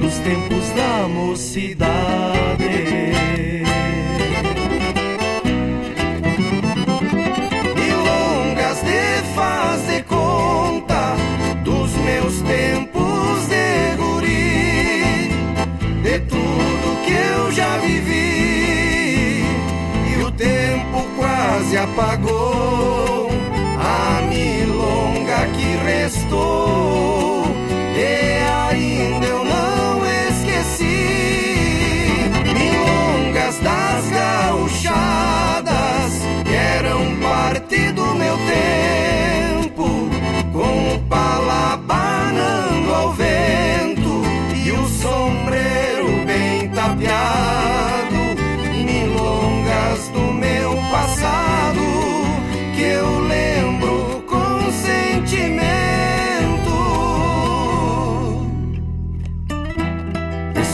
dos 0.00 0.18
tempos 0.18 0.70
da 0.70 1.06
mocidade. 1.08 1.90
milongas 7.76 8.82
de 8.82 9.22
faz 9.34 9.86
de 9.86 10.02
conta 10.02 11.14
dos 11.62 11.92
meus 11.98 12.42
tempos 12.42 13.46
de 13.46 13.96
guri, 13.96 15.30
de 16.02 16.18
tudo 16.20 17.04
que 17.04 17.12
eu 17.12 17.52
já 17.52 17.78
vivi 17.78 18.49
quase 21.50 21.76
apagou 21.76 23.28
a 23.80 24.22
milonga 24.22 25.46
que 25.56 25.76
restou. 25.84 27.44
E 27.96 28.38
ainda 28.68 29.26
eu 29.26 29.44
não 29.44 30.00
esqueci 30.28 31.10
milongas 32.54 33.58
das 33.58 34.08
gauchadas 34.10 35.72
que 36.44 36.54
eram 36.54 37.16
parte 37.20 37.90
do 37.92 38.14
meu 38.14 38.36
tempo 38.46 40.08
com 40.52 40.94
o 40.94 40.98
pala 41.08 41.76
banando 41.78 42.94
ao 42.94 43.12
vento 43.12 44.22
e 44.54 44.70
o 44.70 44.86
sombreiro 44.88 46.24
bem 46.24 46.68
tapeado 46.68 47.69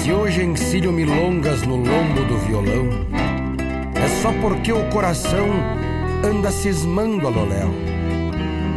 se 0.06 0.12
hoje 0.12 0.44
encilho 0.44 0.92
milongas 0.92 1.62
no 1.62 1.74
lombo 1.74 2.22
do 2.28 2.38
violão, 2.46 2.86
é 3.96 4.06
só 4.22 4.32
porque 4.40 4.72
o 4.72 4.88
coração 4.88 5.48
anda 6.24 6.48
cismando 6.52 7.26
a 7.26 7.30
loléu. 7.30 7.74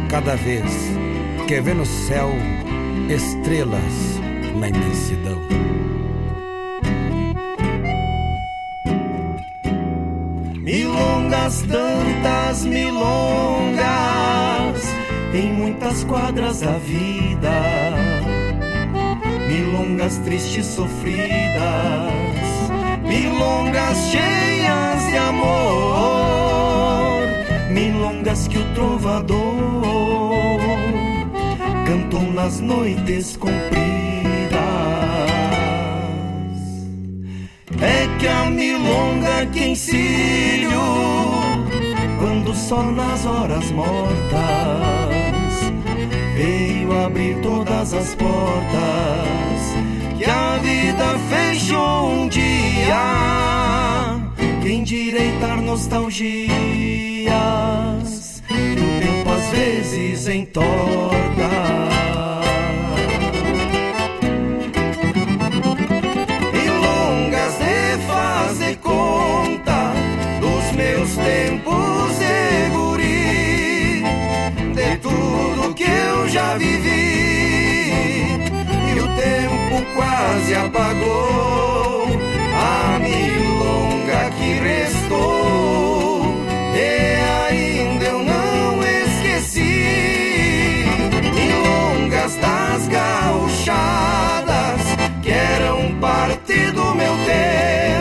Cada 0.08 0.34
vez 0.34 0.64
que 1.46 1.60
vê 1.60 1.72
no 1.72 1.86
céu 1.86 2.30
estrelas 3.08 4.18
na 4.56 4.70
imensidão. 4.70 5.38
Milongas, 10.56 11.62
tantas 11.62 12.64
milongas, 12.64 13.78
em 15.32 15.52
muitas 15.52 16.02
quadras 16.02 16.58
da 16.58 16.76
vida. 16.78 18.19
Milongas 19.50 20.16
tristes, 20.18 20.64
sofridas, 20.64 21.32
milongas 23.02 23.98
cheias 24.12 25.10
de 25.10 25.16
amor, 25.16 27.22
milongas 27.68 28.46
que 28.46 28.58
o 28.58 28.74
trovador 28.74 30.60
cantou 31.84 32.22
nas 32.32 32.60
noites 32.60 33.36
compridas. 33.36 33.60
É 37.82 38.18
que 38.20 38.28
a 38.28 38.48
milonga 38.50 39.46
que 39.52 39.64
encilho 39.64 40.70
Quando 42.20 42.54
só 42.54 42.84
nas 42.84 43.26
horas 43.26 43.68
mortas 43.72 44.99
Veio 46.40 46.90
abrir 47.04 47.36
todas 47.42 47.92
as 47.92 48.14
portas. 48.14 48.30
Que 50.16 50.24
a 50.24 50.56
vida 50.56 51.18
fechou 51.28 52.12
um 52.12 52.28
dia. 52.28 52.96
Que 54.62 54.72
endireitar 54.72 55.60
nostalgias. 55.60 56.32
Que 58.48 58.54
o 58.54 59.00
tempo 59.00 59.30
às 59.30 59.50
vezes 59.50 60.28
entorta 60.28 61.89
vivi 76.56 78.40
e 78.94 79.00
o 79.00 79.06
tempo 79.14 79.82
quase 79.94 80.54
apagou 80.54 82.08
a 82.54 82.98
milonga 82.98 84.30
que 84.36 84.52
restou. 84.54 86.34
E 86.74 87.20
ainda 87.48 88.04
eu 88.04 88.22
não 88.24 88.82
esqueci 88.82 90.84
milongas 91.34 92.34
das 92.36 92.88
gauchadas 92.88 94.80
que 95.22 95.30
eram 95.30 95.94
parte 96.00 96.70
do 96.72 96.94
meu 96.94 97.16
tempo. 97.26 97.99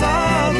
side 0.00 0.59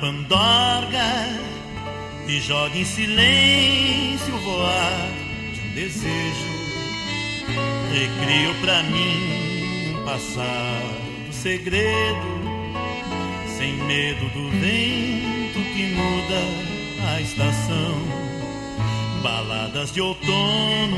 Pandorga 0.00 1.38
e 2.26 2.40
joga 2.40 2.76
em 2.76 2.84
silêncio 2.84 4.36
voar 4.38 5.08
de 5.52 5.60
um 5.60 5.74
desejo. 5.74 6.60
Recrio 7.92 8.54
pra 8.60 8.82
mim 8.84 9.94
um 9.94 10.04
passado 10.04 11.32
segredo, 11.32 12.40
sem 13.58 13.74
medo 13.84 14.28
do 14.30 14.50
vento 14.50 15.60
que 15.74 15.94
muda 15.94 17.12
a 17.12 17.20
estação. 17.20 18.20
Baladas 19.22 19.92
de 19.92 20.00
outono, 20.00 20.96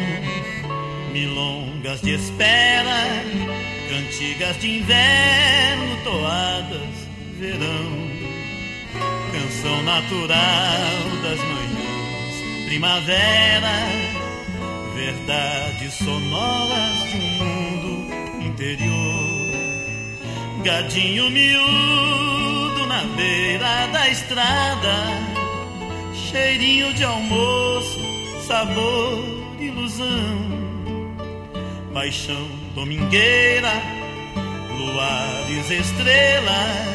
milongas 1.12 2.00
de 2.02 2.14
espera 2.14 3.22
cantigas 3.92 4.58
de 4.58 4.78
inverno, 4.78 5.96
toadas, 6.02 7.08
verão, 7.38 8.01
canção 9.62 9.82
natural 9.84 11.22
das 11.22 11.38
manhãs, 11.38 12.64
primavera, 12.66 13.72
verdades 14.92 15.94
sonoras 15.94 17.10
de 17.10 17.16
um 17.16 17.44
mundo 17.44 18.44
interior. 18.44 19.52
Gadinho 20.64 21.30
miúdo 21.30 22.86
na 22.88 23.04
beira 23.16 23.86
da 23.92 24.08
estrada, 24.08 24.94
cheirinho 26.12 26.92
de 26.94 27.04
almoço, 27.04 28.00
sabor, 28.46 29.24
ilusão, 29.60 30.06
paixão 31.94 32.48
domingueira, 32.74 33.80
luares, 34.76 35.70
estrelas, 35.70 36.91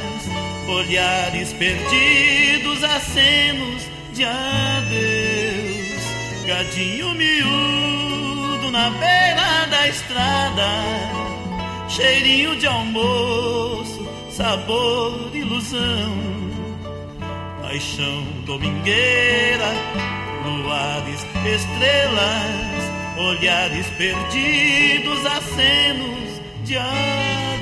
olhares 0.68 1.54
perdidos, 1.54 2.84
acenos 2.84 3.84
de 4.14 4.24
adeus, 4.26 6.04
gadinho 6.46 7.14
miúdo 7.14 8.72
na 8.72 8.90
beira 8.90 9.66
da 9.70 9.88
estrada, 9.88 10.68
cheirinho 11.90 12.56
de 12.58 12.68
almoço, 12.68 14.08
sabor, 14.32 15.32
ilusão, 15.34 16.18
paixão 17.62 18.24
domingueira, 18.46 19.74
luares, 20.46 21.26
estrelas 21.46 22.68
olhares 23.18 23.88
perdidos, 23.98 25.26
acenos 25.26 26.42
de 26.64 26.78
adeus. 26.78 27.57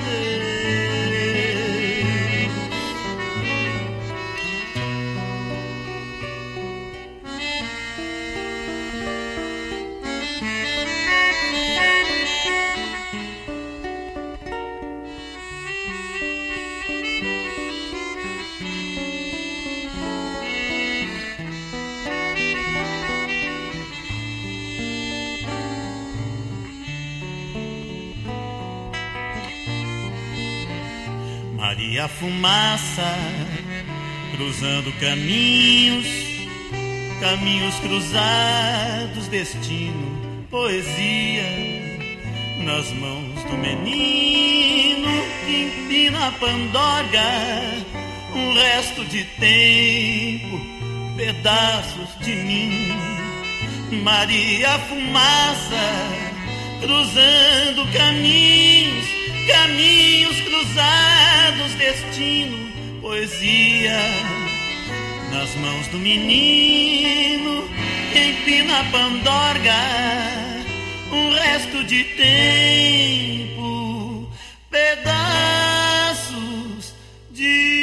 Maria 31.55 32.07
Fumaça, 32.09 33.15
cruzando 34.35 34.91
caminhos, 34.99 36.05
caminhos 37.21 37.75
cruzados, 37.75 39.27
destino, 39.29 40.45
poesia, 40.51 41.45
nas 42.59 42.91
mãos 42.91 43.41
do 43.45 43.57
menino 43.57 45.07
que 45.45 45.63
empina 45.63 46.27
a 46.27 46.31
pandorga, 46.33 47.23
um 48.35 48.53
resto 48.53 49.05
de 49.05 49.23
tempo, 49.23 50.59
pedaços 51.15 52.19
de 52.19 52.35
mim. 52.35 52.91
Maria 54.03 54.77
Fumaça, 54.79 55.85
cruzando 56.81 57.89
caminhos, 57.93 59.24
caminhos 59.45 60.39
cruzados, 60.41 61.73
destino, 61.75 62.71
poesia, 63.01 63.99
nas 65.31 65.55
mãos 65.55 65.87
do 65.87 65.97
menino 65.99 67.69
que 68.11 68.19
empina 68.19 68.79
a 68.79 68.83
pandorga, 68.85 69.75
um 71.11 71.29
resto 71.31 71.83
de 71.83 72.03
tempo, 72.15 73.57
pedaços 74.69 76.35
de 77.31 77.74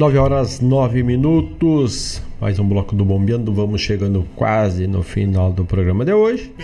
9 0.00 0.16
horas 0.16 0.60
9 0.60 1.02
minutos. 1.02 2.22
Mais 2.40 2.58
um 2.58 2.66
bloco 2.66 2.96
do 2.96 3.04
Bombeando. 3.04 3.52
Vamos 3.52 3.82
chegando 3.82 4.26
quase 4.34 4.86
no 4.86 5.02
final 5.02 5.52
do 5.52 5.62
programa 5.62 6.06
de 6.06 6.14
hoje. 6.14 6.54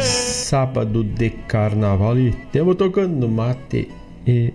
Sábado 0.00 1.04
de 1.04 1.28
carnaval 1.28 2.18
e 2.18 2.30
temos 2.50 2.74
tocando 2.76 3.28
mate 3.28 3.90
e 4.26 4.54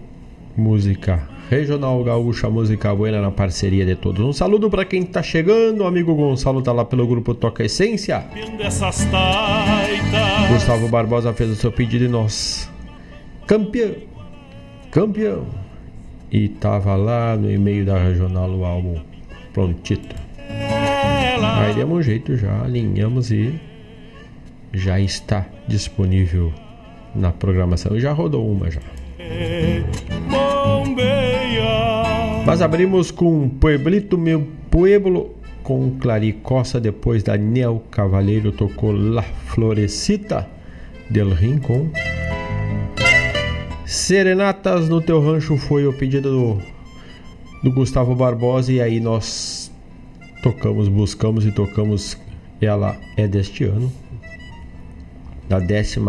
música 0.57 1.29
regional 1.51 2.03
gaúcha, 2.03 2.49
música 2.49 2.95
buena 2.95 3.21
na 3.21 3.29
parceria 3.29 3.85
de 3.85 3.95
todos. 3.95 4.25
Um 4.25 4.33
saludo 4.33 4.71
para 4.71 4.85
quem 4.85 5.03
tá 5.03 5.21
chegando, 5.21 5.81
o 5.81 5.85
amigo 5.85 6.15
Gonçalo 6.15 6.63
tá 6.63 6.71
lá 6.71 6.83
pelo 6.83 7.05
grupo 7.05 7.35
Toca 7.35 7.63
Essência. 7.63 8.25
Gustavo 10.51 10.87
Barbosa 10.87 11.31
fez 11.31 11.51
o 11.51 11.55
seu 11.55 11.71
pedido 11.71 12.05
e 12.05 12.07
nós 12.07 12.67
campeão, 13.45 13.93
campeão. 14.89 15.64
E 16.31 16.49
tava 16.49 16.95
lá 16.95 17.35
no 17.35 17.49
e-mail 17.51 17.85
da 17.85 17.97
regional 17.97 18.49
o 18.49 18.65
álbum 18.65 18.99
prontito. 19.53 20.15
Aí 21.57 21.73
demos 21.73 21.99
um 21.99 22.01
jeito 22.01 22.35
já, 22.35 22.63
alinhamos 22.63 23.31
e 23.31 23.59
já 24.73 24.99
está 24.99 25.45
disponível 25.67 26.53
na 27.15 27.31
programação. 27.31 27.99
Já 27.99 28.11
rodou 28.11 28.49
uma 28.49 28.69
já. 28.69 28.81
Mas 32.45 32.61
abrimos 32.61 33.11
com 33.11 33.49
Pueblito 33.49 34.17
Meu 34.17 34.47
Pueblo 34.69 35.35
com 35.63 35.97
Claricossa 35.99 36.79
depois 36.79 37.23
Daniel 37.23 37.81
Cavaleiro 37.89 38.51
tocou 38.51 38.91
La 38.91 39.23
Florecita 39.23 40.47
del 41.09 41.33
Rincón. 41.33 41.89
Serenatas 43.85 44.89
no 44.89 44.99
teu 44.99 45.21
rancho 45.21 45.57
foi 45.57 45.85
o 45.85 45.93
pedido 45.93 46.31
do, 46.31 46.61
do 47.63 47.71
Gustavo 47.71 48.15
Barbosa 48.15 48.73
e 48.73 48.81
aí 48.81 48.99
nós 48.99 49.71
tocamos, 50.41 50.87
buscamos 50.87 51.45
e 51.45 51.51
tocamos. 51.51 52.17
Ela 52.59 52.97
é 53.15 53.27
deste 53.27 53.65
ano, 53.65 53.91
da 55.47 55.59
14 55.59 55.99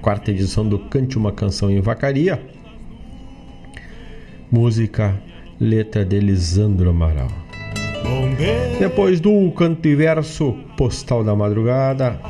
quarta 0.00 0.30
edição 0.30 0.68
do 0.68 0.78
Cante 0.78 1.18
uma 1.18 1.32
Canção 1.32 1.70
em 1.70 1.80
Vacaria. 1.80 2.40
Música, 4.52 5.20
letra 5.58 6.04
de 6.04 6.20
Lisandro 6.20 6.90
Amaral. 6.90 7.28
Depois 8.78 9.18
do 9.18 9.50
canto 9.50 9.88
e 9.88 9.96
verso, 9.96 10.52
Postal 10.76 11.24
da 11.24 11.34
Madrugada. 11.34 12.20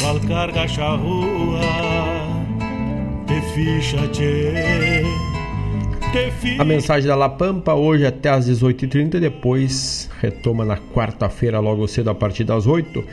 Qual 0.00 0.18
carga 0.20 0.66
charrua, 0.66 1.60
te 1.60 1.93
ficha, 3.54 4.08
tchê. 4.08 4.52
A 6.58 6.64
mensagem 6.64 7.08
da 7.08 7.16
La 7.16 7.28
Pampa 7.28 7.74
hoje 7.74 8.06
até 8.06 8.28
às 8.28 8.48
18h30, 8.48 9.18
depois 9.18 10.10
retoma 10.20 10.64
na 10.64 10.76
quarta-feira, 10.76 11.58
logo 11.58 11.88
cedo, 11.88 12.10
a 12.10 12.14
partir 12.14 12.44
das 12.44 12.68
8 12.68 13.04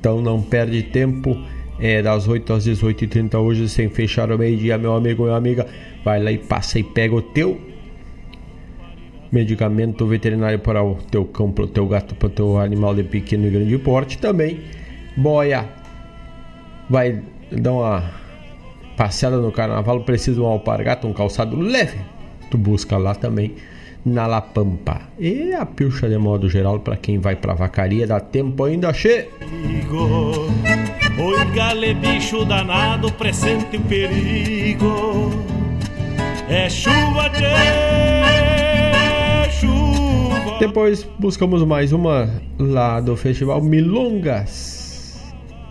Então 0.00 0.22
não 0.22 0.40
perde 0.40 0.82
tempo, 0.84 1.36
é 1.78 2.00
das 2.00 2.28
8 2.28 2.52
às 2.52 2.66
18h30 2.66 3.38
hoje, 3.38 3.68
sem 3.68 3.88
fechar 3.88 4.30
o 4.30 4.38
meio-dia, 4.38 4.78
meu 4.78 4.94
amigo, 4.94 5.24
minha 5.24 5.36
amiga. 5.36 5.66
Vai 6.04 6.22
lá 6.22 6.30
e 6.30 6.38
passa 6.38 6.78
e 6.78 6.82
pega 6.82 7.14
o 7.14 7.22
teu 7.22 7.60
medicamento 9.30 10.06
veterinário 10.06 10.58
para 10.58 10.82
o 10.82 10.94
teu 10.94 11.24
cão, 11.24 11.50
para 11.50 11.64
o 11.64 11.68
teu 11.68 11.86
gato, 11.86 12.14
para 12.14 12.26
o 12.26 12.30
teu 12.30 12.58
animal 12.58 12.94
de 12.94 13.02
pequeno 13.02 13.46
e 13.46 13.50
grande 13.50 13.76
porte. 13.78 14.16
Também, 14.16 14.60
boia, 15.16 15.68
vai 16.88 17.20
dar 17.50 17.72
uma 17.72 18.25
passeada 18.96 19.36
no 19.36 19.52
carnaval, 19.52 20.00
precisa 20.00 20.36
de 20.36 20.40
um 20.40 20.46
alpargata, 20.46 21.06
um 21.06 21.12
calçado 21.12 21.58
leve 21.58 21.98
tu 22.50 22.58
busca 22.58 22.96
lá 22.96 23.14
também 23.14 23.54
na 24.04 24.26
La 24.26 24.40
Pampa. 24.40 25.00
E 25.18 25.52
a 25.52 25.66
pilcha 25.66 26.08
de 26.08 26.18
modo 26.18 26.48
geral 26.48 26.80
para 26.80 26.96
quem 26.96 27.18
vai 27.18 27.36
pra 27.36 27.54
vacaria, 27.54 28.06
dá 28.06 28.20
tempo 28.20 28.64
ainda 28.64 28.92
che. 28.92 29.28
Oi, 31.18 31.44
gale 31.54 31.94
bicho 31.94 32.44
danado, 32.44 33.12
presente 33.12 33.76
o 33.76 33.80
perigo. 33.82 35.30
É 36.48 36.68
chuva, 36.70 37.30
chuva. 39.50 40.58
Depois 40.60 41.06
buscamos 41.18 41.62
mais 41.64 41.92
uma 41.92 42.30
lá 42.58 43.00
do 43.00 43.16
festival 43.16 43.60
Milongas. 43.60 44.85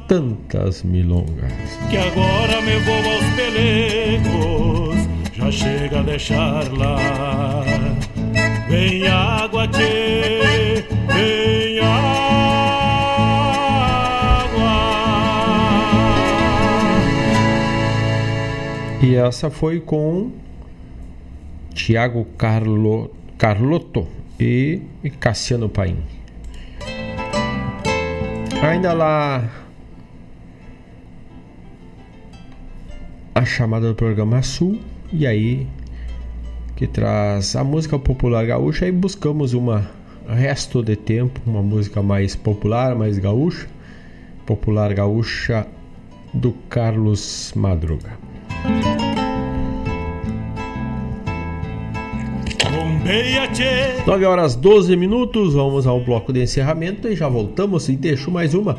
Tantas 0.08 0.84
milongas. 0.84 1.52
Que 1.90 1.98
agora 1.98 2.62
me 2.62 2.78
vou 2.80 2.96
aos 2.96 3.26
pelecos 3.36 4.86
já 5.36 5.52
chega 5.52 6.00
a 6.00 6.04
deixar 6.04 6.72
lá. 6.72 6.98
Vem 8.70 9.06
água, 9.08 9.68
tchê, 9.68 10.86
vem 11.14 11.80
água. 11.80 12.06
E 19.04 19.16
essa 19.16 19.50
foi 19.52 19.82
com 19.82 20.32
Tiago 21.74 22.26
Carlo, 22.38 23.12
Carlotto 23.38 24.08
e, 24.40 24.82
e 25.04 25.10
Cassiano 25.10 25.68
Paim. 25.68 25.98
Ainda 28.64 28.94
lá 28.94 29.65
a 33.36 33.44
chamada 33.44 33.90
do 33.90 33.96
programa 33.96 34.42
Sul 34.42 34.80
e 35.12 35.28
aí 35.28 35.68
que 36.78 36.88
traz 36.88 37.54
a 37.58 37.66
música 37.66 38.00
popular 38.00 38.46
gaúcha 38.46 38.88
e 38.88 38.92
buscamos 38.94 39.54
uma 39.54 39.92
resto 40.26 40.82
de 40.82 40.96
tempo, 40.96 41.42
uma 41.46 41.62
música 41.62 42.02
mais 42.02 42.34
popular, 42.34 42.96
mais 42.96 43.20
gaúcha, 43.20 43.68
popular 44.46 44.94
gaúcha 44.94 45.68
do 46.34 46.54
Carlos 46.70 47.52
Madruga. 47.56 48.18
Nove 54.08 54.26
horas 54.26 54.56
12 54.56 54.96
minutos, 54.96 55.54
vamos 55.54 55.86
ao 55.86 56.00
bloco 56.00 56.32
de 56.32 56.42
encerramento 56.42 57.08
e 57.10 57.16
já 57.16 57.28
voltamos 57.28 57.90
e 57.90 57.98
deixo 57.98 58.32
mais 58.32 58.54
uma, 58.54 58.78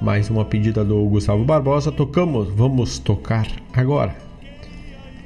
mais 0.00 0.30
uma 0.30 0.44
pedida 0.44 0.84
do 0.84 1.04
Gustavo 1.04 1.44
Barbosa, 1.44 1.90
tocamos, 1.90 2.48
vamos 2.48 2.98
tocar 2.98 3.46
agora. 3.72 4.16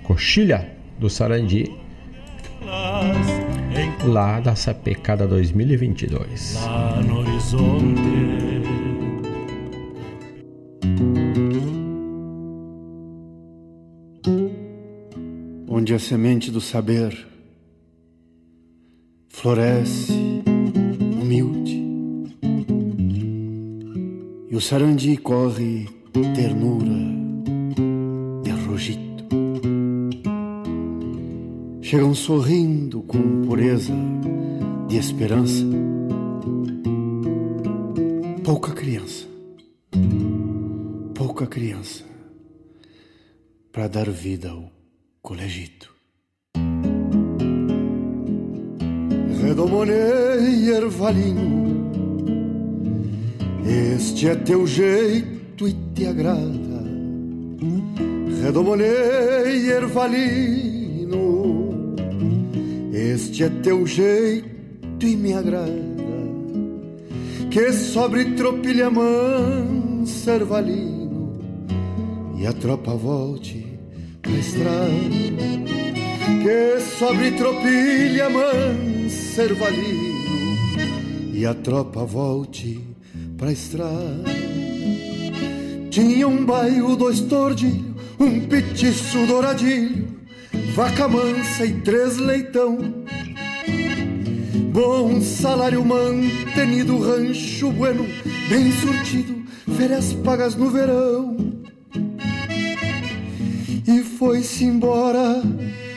Coxilha 0.03 0.73
do 0.99 1.11
Sarandi, 1.11 1.71
lá 4.05 4.41
da 4.41 4.55
Sapecada 4.55 5.27
2022. 5.27 6.55
Lá 6.65 7.01
no 7.03 7.19
horizonte. 7.21 8.03
Onde 15.69 15.95
a 15.95 15.99
semente 15.99 16.51
do 16.51 16.61
saber 16.61 17.27
floresce 19.29 20.42
sarandi 24.63 25.17
corre 25.17 25.89
ternura 26.35 27.01
de 28.43 28.51
rogito 28.65 29.13
chegam 31.93 32.15
sorrindo 32.15 33.03
com 33.03 33.43
pureza 33.43 33.93
de 34.89 34.97
esperança. 34.97 35.63
Pouca 38.43 38.73
criança, 38.73 39.27
pouca 41.15 41.47
criança 41.47 42.03
para 43.71 43.89
dar 43.89 44.09
vida 44.09 44.53
ao 44.53 44.73
colegito. 45.21 45.93
Redomonei 49.43 50.71
ervalinho, 50.71 51.82
este 53.67 54.29
é 54.29 54.35
teu 54.35 54.67
jeito 54.67 55.69
e 55.69 55.77
te 55.95 56.07
agrada. 56.07 56.83
Redomonei 58.43 59.71
ervalinho 59.71 60.93
este 62.93 63.45
é 63.45 63.49
teu 63.49 63.87
jeito 63.87 65.07
e 65.07 65.17
me 65.17 65.33
agrada, 65.33 65.73
que 67.51 67.73
sobre 67.73 68.25
tropilha 68.37 68.91
mansa 68.91 70.33
ervalino 70.33 71.41
e 72.39 72.47
a 72.47 72.53
tropa 72.53 72.95
volte 72.95 73.65
pra 74.21 74.33
estrada. 74.33 74.91
que 76.43 76.81
sobre 76.99 77.31
tropilha 77.33 78.29
mansa 78.29 79.43
ervalino 79.43 80.13
e 81.33 81.47
a 81.47 81.55
tropa 81.55 82.05
volte 82.05 82.92
pra 83.43 83.51
estrada. 83.51 84.23
Tinha 85.91 86.29
um 86.29 86.47
bairro, 86.47 86.95
dois 86.95 87.19
tordilhos, 87.23 87.97
um 88.17 88.39
petiço 88.47 89.27
douradilho, 89.27 90.07
vaca 90.77 91.09
mansa 91.09 91.67
e 91.67 91.73
três 91.81 92.19
leitão. 92.19 92.79
Bom 94.73 95.21
salário 95.21 95.85
mantenido, 95.85 96.97
rancho 96.99 97.73
bueno, 97.73 98.07
bem 98.49 98.71
surtido, 98.71 99.43
férias 99.77 100.13
pagas 100.13 100.55
no 100.55 100.71
verão. 100.71 101.37
E 103.89 104.05
foi-se 104.05 104.67
embora 104.67 105.43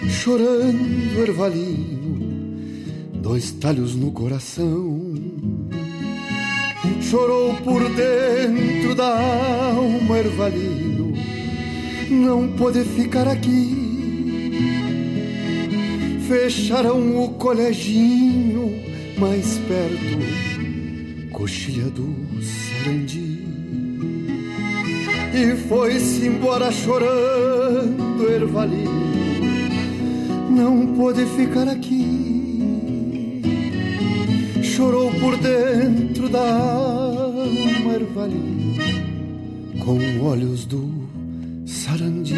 chorando 0.10 1.22
ervalino, 1.22 3.22
dois 3.22 3.52
talhos 3.52 3.96
no 3.96 4.12
coração. 4.12 5.55
Chorou 7.10 7.54
por 7.64 7.88
dentro 7.94 8.96
da 8.96 9.16
alma 9.76 10.18
ervalino, 10.18 11.14
não 12.10 12.48
pode 12.48 12.84
ficar 12.84 13.28
aqui. 13.28 14.52
Fecharam 16.28 17.24
o 17.24 17.30
coleginho 17.34 18.82
mais 19.20 19.60
perto, 19.60 21.30
coxilha 21.32 21.86
do 21.92 22.16
Sarandi. 22.42 23.46
E 25.32 25.56
foi-se 25.68 26.26
embora 26.26 26.72
chorando 26.72 28.32
ervalino, 28.32 29.14
não 30.50 30.96
pode 30.96 31.24
ficar 31.38 31.68
aqui. 31.68 32.05
Chorou 34.76 35.10
por 35.10 35.38
dentro 35.38 36.28
da 36.28 36.54
alma 36.54 37.94
ervalino, 37.94 38.76
com 39.80 39.98
olhos 40.22 40.66
do 40.66 41.08
Sarandi. 41.66 42.36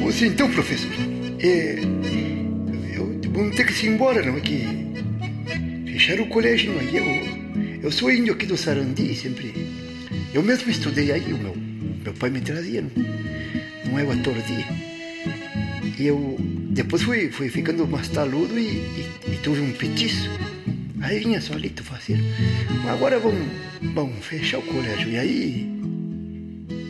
Pois 0.00 0.22
então, 0.22 0.48
professor, 0.52 0.92
é, 1.40 1.80
eu 2.94 3.20
vou 3.32 3.50
ter 3.50 3.66
que 3.66 3.86
ir 3.86 3.88
embora, 3.88 4.24
não 4.24 4.36
é 4.36 4.40
que 4.40 4.64
fecharam 5.90 6.22
o 6.22 6.28
colégio, 6.28 6.72
não 6.72 6.80
é? 6.80 6.84
Eu, 6.84 7.80
eu 7.82 7.90
sou 7.90 8.08
índio 8.08 8.34
aqui 8.34 8.46
do 8.46 8.56
Sarandi, 8.56 9.12
sempre. 9.16 9.65
Eu 10.36 10.42
mesmo 10.42 10.70
estudei 10.70 11.10
aí, 11.12 11.32
o 11.32 11.38
meu, 11.38 11.56
meu 12.04 12.12
pai 12.12 12.28
me 12.28 12.42
trazia, 12.42 12.84
não, 13.86 13.98
é 13.98 14.04
o 14.04 14.10
ator 14.10 14.34
de. 14.34 14.66
E 15.98 16.06
eu 16.06 16.36
depois 16.38 17.02
fui, 17.02 17.30
fui 17.30 17.48
ficando 17.48 17.88
mais 17.88 18.06
taludo 18.08 18.58
e, 18.58 18.66
e, 18.66 19.10
e 19.32 19.36
tive 19.42 19.62
um 19.62 19.72
petiço. 19.72 20.28
Aí 21.00 21.20
vinha 21.20 21.40
solito 21.40 21.82
fazer. 21.82 22.18
Agora 22.86 23.18
vamos, 23.18 23.48
vamos 23.94 24.22
fechar 24.26 24.58
o 24.58 24.62
colégio. 24.62 25.08
E 25.08 25.16
aí 25.16 25.80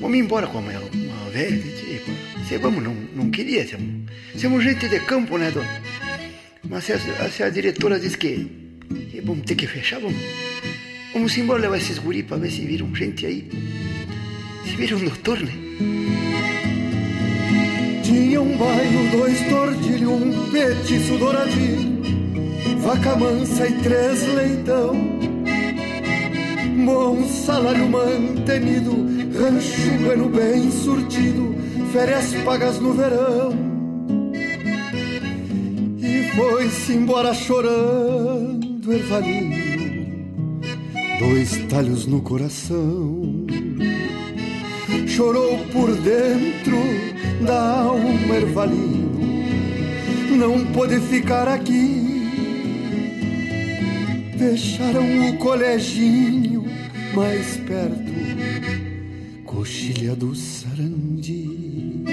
vamos 0.00 0.18
embora 0.18 0.48
com 0.48 0.58
a 0.58 0.62
minha, 0.62 0.80
uma 0.80 1.30
velha. 1.30 1.56
Tipo, 1.56 2.10
se 2.48 2.58
vamos, 2.58 2.82
não, 2.82 2.96
não 3.14 3.30
queria. 3.30 3.64
Somos, 3.64 4.10
somos 4.40 4.64
gente 4.64 4.88
de 4.88 4.98
campo, 4.98 5.38
né, 5.38 5.52
dona? 5.52 5.82
Mas 6.68 6.82
se 6.82 6.94
a, 6.94 6.98
se 7.30 7.44
a 7.44 7.48
diretora 7.48 8.00
diz 8.00 8.16
que, 8.16 8.44
que 9.12 9.20
vamos 9.20 9.44
ter 9.44 9.54
que 9.54 9.68
fechar, 9.68 10.00
vamos, 10.00 10.20
vamos 11.16 11.38
embora 11.38 11.62
levar 11.62 11.78
esses 11.78 11.98
guri 11.98 12.22
para 12.22 12.36
ver 12.36 12.50
se 12.50 12.60
viram 12.60 12.94
gente 12.94 13.24
aí. 13.24 13.48
Se 14.66 14.76
viram 14.76 14.98
doutor, 14.98 15.40
né? 15.40 15.52
Tinha 18.02 18.42
um 18.42 18.54
bairro, 18.58 19.10
dois 19.12 19.40
tordilhos, 19.48 20.10
um 20.10 20.50
petiço 20.50 21.16
douradinho, 21.16 22.02
vaca 22.80 23.16
mansa 23.16 23.66
e 23.66 23.72
três 23.80 24.26
leitão. 24.34 24.94
Bom 26.84 27.24
salário 27.24 27.88
mantenido, 27.88 28.92
rancho 29.40 29.90
bueno 30.04 30.28
bem 30.28 30.70
surtido, 30.70 31.54
férias 31.94 32.34
pagas 32.44 32.78
no 32.78 32.92
verão. 32.92 33.54
E 35.98 36.30
foi-se 36.36 36.92
embora 36.92 37.32
chorando, 37.32 38.92
ervalino, 38.92 39.65
dois 41.18 41.56
talhos 41.68 42.06
no 42.06 42.20
coração. 42.20 43.46
Chorou 45.06 45.58
por 45.72 45.94
dentro 45.96 46.76
da 47.44 47.80
alma 47.80 48.36
ervalino, 48.36 49.18
não 50.36 50.64
pôde 50.72 51.00
ficar 51.00 51.48
aqui. 51.48 52.04
Fecharam 54.38 55.30
o 55.30 55.38
coleginho 55.38 56.64
mais 57.14 57.56
perto, 57.56 58.12
coxilha 59.44 60.14
do 60.14 60.34
Sarandi. 60.34 62.04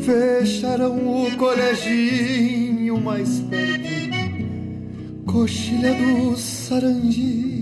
Fecharam 0.00 0.96
o 0.96 1.36
coleginho 1.36 2.98
mais 3.00 3.40
perto, 3.40 5.26
coxilha 5.26 5.92
do 5.94 6.36
Sarandi. 6.36 7.55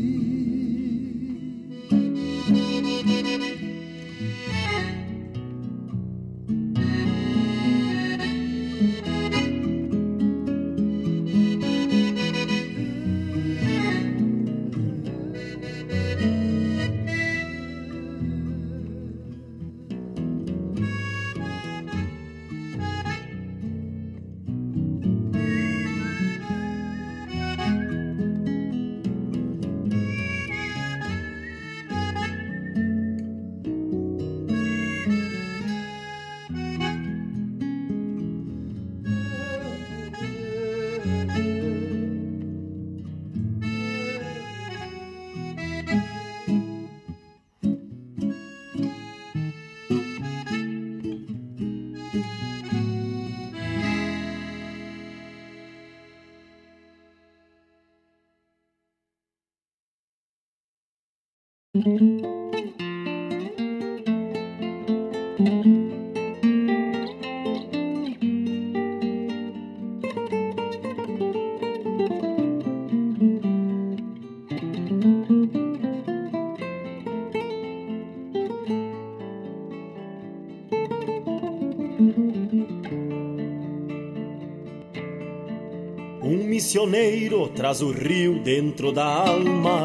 Missioneiro 87.24 87.48
traz 87.48 87.80
o 87.80 87.90
rio 87.90 88.38
dentro 88.38 88.92
da 88.92 89.04
alma, 89.04 89.82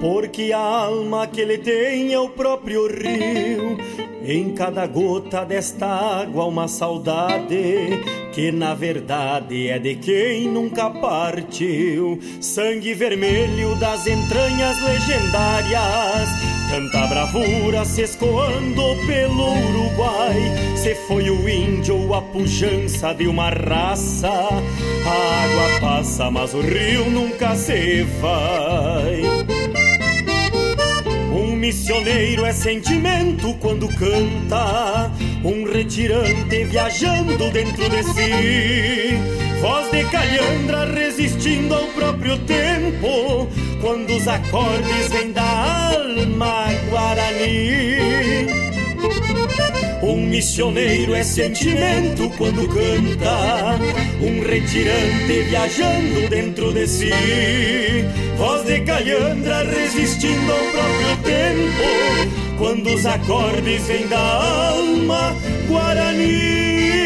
porque 0.00 0.52
a 0.52 0.58
alma 0.58 1.26
que 1.26 1.40
ele 1.40 1.58
tem 1.58 2.12
é 2.12 2.18
o 2.18 2.28
próprio 2.28 2.86
rio. 2.86 4.03
Em 4.26 4.54
cada 4.54 4.86
gota 4.86 5.44
desta 5.44 5.86
água 5.86 6.46
uma 6.46 6.66
saudade 6.66 8.00
que 8.32 8.50
na 8.50 8.72
verdade 8.72 9.68
é 9.68 9.78
de 9.78 9.96
quem 9.96 10.48
nunca 10.48 10.88
partiu. 10.88 12.18
Sangue 12.40 12.94
vermelho 12.94 13.76
das 13.76 14.06
entranhas 14.06 14.80
legendárias, 14.82 16.30
tanta 16.70 17.06
bravura 17.06 17.84
se 17.84 18.00
escoando 18.00 18.82
pelo 19.06 19.52
Uruguai. 19.68 20.74
se 20.74 20.94
foi 20.94 21.28
o 21.28 21.46
índio 21.46 21.96
ou 21.96 22.14
a 22.14 22.22
pujança 22.22 23.12
de 23.12 23.26
uma 23.26 23.50
raça. 23.50 24.30
A 24.30 25.44
água 25.44 25.80
passa, 25.80 26.30
mas 26.30 26.54
o 26.54 26.62
rio 26.62 27.10
nunca 27.10 27.54
se 27.54 28.02
vai. 28.22 29.43
Missioneiro 31.64 32.44
é 32.44 32.52
sentimento 32.52 33.54
quando 33.54 33.88
canta, 33.88 35.10
um 35.42 35.64
retirante 35.64 36.62
viajando 36.64 37.50
dentro 37.50 37.88
de 37.88 38.02
si. 38.02 39.18
Voz 39.62 39.90
de 39.90 40.04
calhandra 40.10 40.84
resistindo 40.84 41.74
ao 41.74 41.86
próprio 41.86 42.36
tempo, 42.40 43.48
quando 43.80 44.14
os 44.14 44.28
acordes 44.28 45.08
vêm 45.08 45.32
da 45.32 45.88
alma 45.94 46.66
guarani. 46.90 48.33
Um 50.06 50.18
missioneiro 50.18 51.14
é 51.14 51.24
sentimento 51.24 52.28
quando 52.36 52.68
canta, 52.68 53.78
um 54.20 54.46
retirante 54.46 55.42
viajando 55.48 56.28
dentro 56.28 56.74
de 56.74 56.86
si. 56.86 57.10
Voz 58.36 58.66
de 58.66 58.80
calhandra 58.82 59.64
resistindo 59.64 60.52
ao 60.52 60.58
próprio 60.58 61.16
tempo, 61.24 62.58
quando 62.58 62.92
os 62.92 63.06
acordes 63.06 63.82
vêm 63.86 64.06
da 64.06 64.20
alma 64.20 65.34
guarani. 65.66 67.03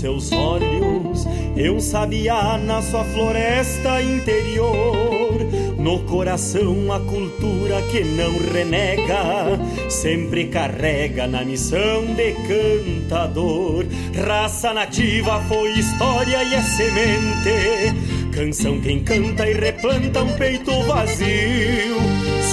Seus 0.00 0.32
olhos, 0.32 1.26
eu 1.54 1.78
sabiá 1.78 2.56
na 2.56 2.80
sua 2.80 3.04
floresta 3.04 4.00
interior. 4.00 5.38
No 5.78 6.00
coração 6.00 6.90
a 6.90 7.00
cultura 7.00 7.82
que 7.90 8.02
não 8.02 8.32
renega, 8.52 9.58
sempre 9.90 10.46
carrega 10.46 11.26
na 11.26 11.44
missão 11.44 12.06
de 12.14 12.32
cantador. 12.48 13.84
Raça 14.26 14.72
nativa 14.72 15.40
foi 15.48 15.70
história 15.72 16.42
e 16.44 16.54
é 16.54 16.62
semente. 16.62 18.30
Canção 18.32 18.80
quem 18.80 19.02
canta 19.02 19.48
e 19.48 19.54
replanta 19.54 20.22
um 20.22 20.32
peito 20.34 20.72
vazio. 20.84 21.98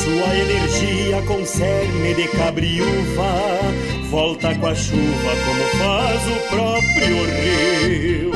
Sua 0.04 0.36
energia 0.36 1.22
com 1.28 1.46
cerne 1.46 2.14
de 2.14 2.28
cabriúva 2.30 3.97
volta 4.10 4.56
com 4.56 4.68
a 4.68 4.76
chuva 4.76 5.36
como 5.46 5.64
faz 5.80 6.22
o 6.28 6.40
próprio 6.50 7.26
rio. 7.42 8.32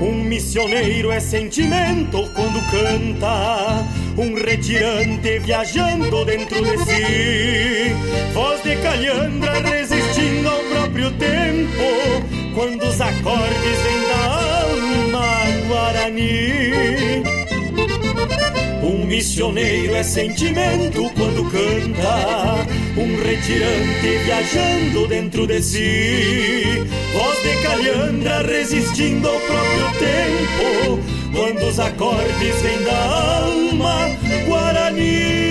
Um 0.00 0.24
missioneiro 0.24 1.10
é 1.10 1.20
sentimento 1.20 2.30
quando 2.34 2.60
canta, 2.70 3.84
um 4.16 4.34
retirante 4.34 5.38
viajando 5.40 6.24
dentro 6.24 6.62
de 6.62 6.78
si, 6.78 7.94
voz 8.32 8.62
de 8.62 8.76
calhandra 8.76 9.60
resistindo 9.60 10.48
ao 10.48 10.60
próprio 10.60 11.10
tempo, 11.12 12.54
quando 12.54 12.82
os 12.84 13.00
acordes 13.00 13.78
vêm 13.82 14.08
da 14.08 14.24
alma 14.62 15.44
guarani. 15.68 17.22
Um 18.82 19.04
missioneiro 19.04 19.94
é 19.94 20.02
sentimento 20.02 21.10
quando 21.14 21.44
canta, 21.50 22.66
um 22.98 23.16
retirante 23.22 24.18
viajando 24.24 25.06
dentro 25.06 25.46
de 25.46 25.62
si, 25.62 26.82
voz 27.12 27.42
de 27.42 27.62
calhandra 27.62 28.42
resistindo 28.42 29.28
ao 29.28 29.40
próprio 29.40 29.98
tempo, 29.98 31.00
quando 31.32 31.68
os 31.68 31.78
acordes 31.78 32.62
vêm 32.62 32.82
da 32.82 33.04
alma 33.04 34.10
guarani. 34.46 35.47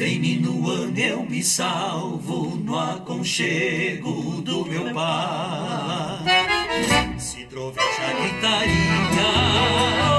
Vem 0.00 0.18
minuano, 0.18 0.98
eu 0.98 1.22
me 1.26 1.42
salvo 1.42 2.56
no 2.56 2.78
aconchego 2.78 4.40
do 4.40 4.64
meu 4.64 4.94
pai. 4.94 6.24
Se 7.18 7.44
troveja 7.44 8.14
gritaria, 8.18 10.09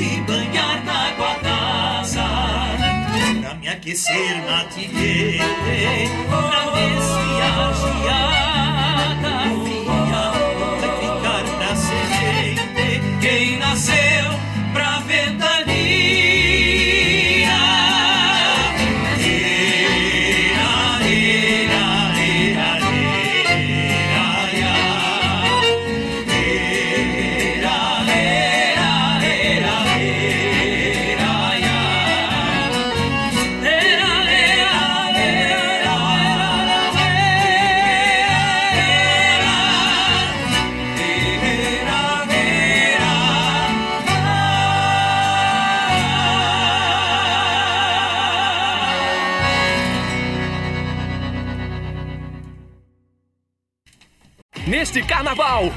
se 0.00 0.20
banhar 0.22 0.82
na 0.84 1.08
água 1.08 1.32
d'asa, 1.42 2.24
pra 3.42 3.54
me 3.54 3.68
aquecer 3.68 4.42
na 4.46 4.64
tilheira, 4.64 5.44
pra 6.30 6.70
ver 6.74 6.96
se 7.10 7.26
a 7.48 7.72
geada 7.82 9.34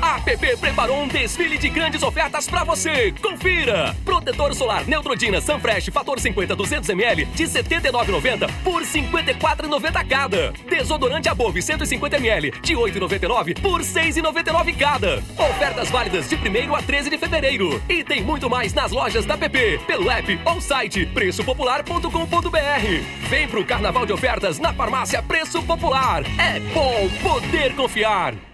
a 0.04 0.16
APP 0.16 0.58
preparou 0.58 1.02
um 1.02 1.08
desfile 1.08 1.58
de 1.58 1.70
grandes 1.70 2.04
ofertas 2.04 2.46
pra 2.46 2.66
você. 2.66 3.14
Confira! 3.22 3.96
Protetor 4.04 4.54
solar 4.54 4.86
Neutrodina 4.86 5.40
Sunfresh 5.40 5.90
Fator 5.92 6.20
50 6.20 6.58
200ml 6.58 7.26
de 7.34 7.44
R$ 7.44 7.50
79,90 7.50 8.52
por 8.64 8.82
R$ 8.82 8.88
54,90 8.88 10.08
cada. 10.08 10.52
Desodorante 10.70 11.30
Above 11.30 11.62
150ml 11.62 12.62
de 12.62 12.76
R$ 12.76 12.82
8,99 12.82 13.62
por 13.62 13.80
R$ 13.80 13.86
6,99 13.86 14.78
cada. 14.78 15.24
Ofertas 15.38 15.90
válidas 15.90 16.28
de 16.28 16.36
1 16.36 16.76
a 16.76 16.82
13 16.82 17.10
de 17.10 17.18
fevereiro. 17.18 17.82
E 17.88 18.04
tem 18.04 18.22
muito 18.22 18.50
mais 18.50 18.74
nas 18.74 18.92
lojas 18.92 19.26
da 19.26 19.36
APP, 19.36 19.80
pelo 19.88 20.12
app 20.12 20.38
ou 20.44 20.60
site 20.60 21.06
preçopopular.com.br. 21.06 23.30
Vem 23.30 23.48
pro 23.48 23.66
carnaval 23.66 24.06
de 24.06 24.12
ofertas 24.12 24.60
na 24.60 24.74
farmácia 24.74 25.24
Preço 25.24 25.64
Popular. 25.64 26.24
É 26.38 26.60
bom 26.60 27.10
poder 27.22 27.74
confiar. 27.76 28.53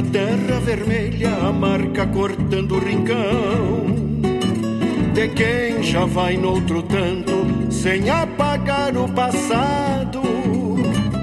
Na 0.00 0.10
terra 0.10 0.60
vermelha, 0.60 1.30
a 1.46 1.52
marca 1.52 2.06
cortando 2.06 2.76
o 2.76 2.78
rincão. 2.78 3.84
De 5.12 5.28
quem 5.28 5.82
já 5.82 6.06
vai 6.06 6.38
noutro 6.38 6.82
tanto, 6.82 7.70
sem 7.70 8.08
apagar 8.08 8.96
o 8.96 9.06
passado. 9.08 10.22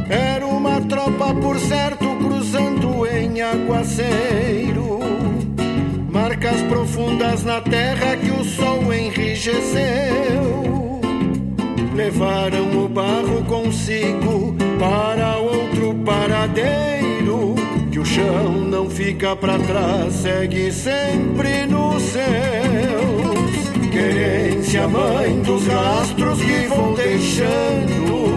Era 0.10 0.46
uma 0.46 0.80
tropa, 0.82 1.34
por 1.34 1.58
certo, 1.60 2.06
cruzando 2.18 3.08
em 3.08 3.42
aguaceiro. 3.42 5.00
Marcas 6.12 6.62
profundas 6.64 7.44
na 7.44 7.62
terra 7.62 8.16
que 8.16 8.30
o 8.30 8.44
sol 8.44 8.94
enrijeceu. 8.94 11.02
Levaram 11.96 12.86
o 12.86 12.88
barro 12.88 13.44
consigo 13.46 14.56
para 14.80 15.38
outro 15.38 15.96
paradeiro. 16.06 17.27
Que 17.98 18.02
o 18.02 18.06
chão 18.06 18.54
não 18.70 18.88
fica 18.88 19.36
para 19.36 19.58
trás, 19.58 20.14
segue 20.14 20.72
sempre 20.72 21.66
nos 21.66 22.04
seus. 22.04 23.90
Querência, 23.92 24.88
mãe 24.88 25.42
dos 25.42 25.66
rastros 25.66 26.40
que 26.40 26.68
vou 26.68 26.94
deixando. 26.94 28.30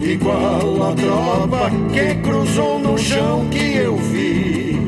Igual 0.00 0.84
a 0.84 0.94
tropa 0.94 1.68
que 1.92 2.14
cruzou 2.22 2.78
no 2.78 2.96
chão 2.96 3.48
que 3.50 3.74
eu 3.74 3.96
vi 3.96 4.78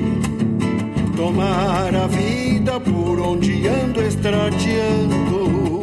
tomar 1.16 1.92
a 1.92 2.06
vida 2.06 2.78
por 2.78 3.18
onde 3.18 3.66
ando 3.66 4.00
estrateando. 4.00 5.82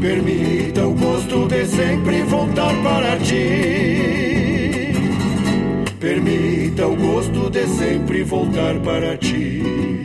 Permita 0.00 0.86
o 0.86 0.94
gosto 0.94 1.48
de 1.48 1.66
sempre 1.66 2.22
voltar 2.22 2.72
para 2.84 3.16
ti. 3.16 4.35
Permita 6.16 6.86
o 6.86 6.96
gosto 6.96 7.50
de 7.50 7.66
sempre 7.66 8.24
voltar 8.24 8.80
para 8.80 9.18
ti. 9.18 9.95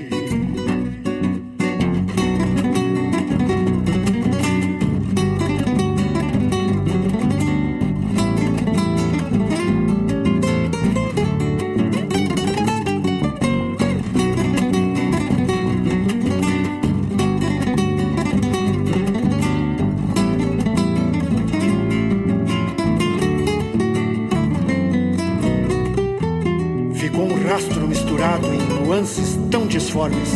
Tão 30.02 30.10
disformes. 30.10 30.30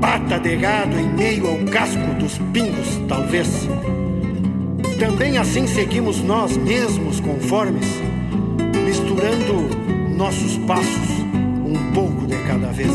Pata 0.00 0.38
de 0.38 0.56
gado 0.56 0.98
em 0.98 1.08
meio 1.08 1.48
ao 1.48 1.58
casco 1.70 2.14
dos 2.18 2.38
pingos, 2.52 3.00
talvez. 3.08 3.68
Também 4.98 5.38
assim 5.38 5.66
seguimos 5.66 6.22
nós 6.22 6.56
mesmos 6.56 7.20
conformes, 7.20 7.86
misturando 8.84 9.68
nossos 10.16 10.58
passos, 10.58 11.08
um 11.64 11.92
pouco 11.92 12.26
de 12.26 12.36
cada 12.46 12.68
vez. 12.68 12.92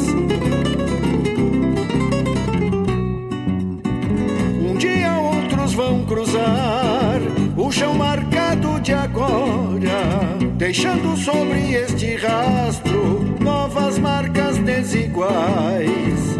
Um 4.61 4.75
dia 4.77 5.17
outros 5.19 5.73
vão 5.73 6.05
cruzar 6.05 7.21
o 7.57 7.71
chão 7.71 7.93
marcado 7.95 8.79
de 8.81 8.93
agora, 8.93 10.37
deixando 10.57 11.17
sobre 11.17 11.73
este 11.73 12.15
rastro 12.15 13.23
novas 13.39 13.97
marcas 13.97 14.32
desiguais. 14.63 16.37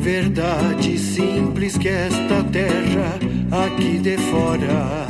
Verdade 0.00 0.98
simples 0.98 1.76
que 1.76 1.88
esta 1.88 2.42
terra 2.52 3.18
aqui 3.66 3.98
de 3.98 4.16
fora 4.18 5.06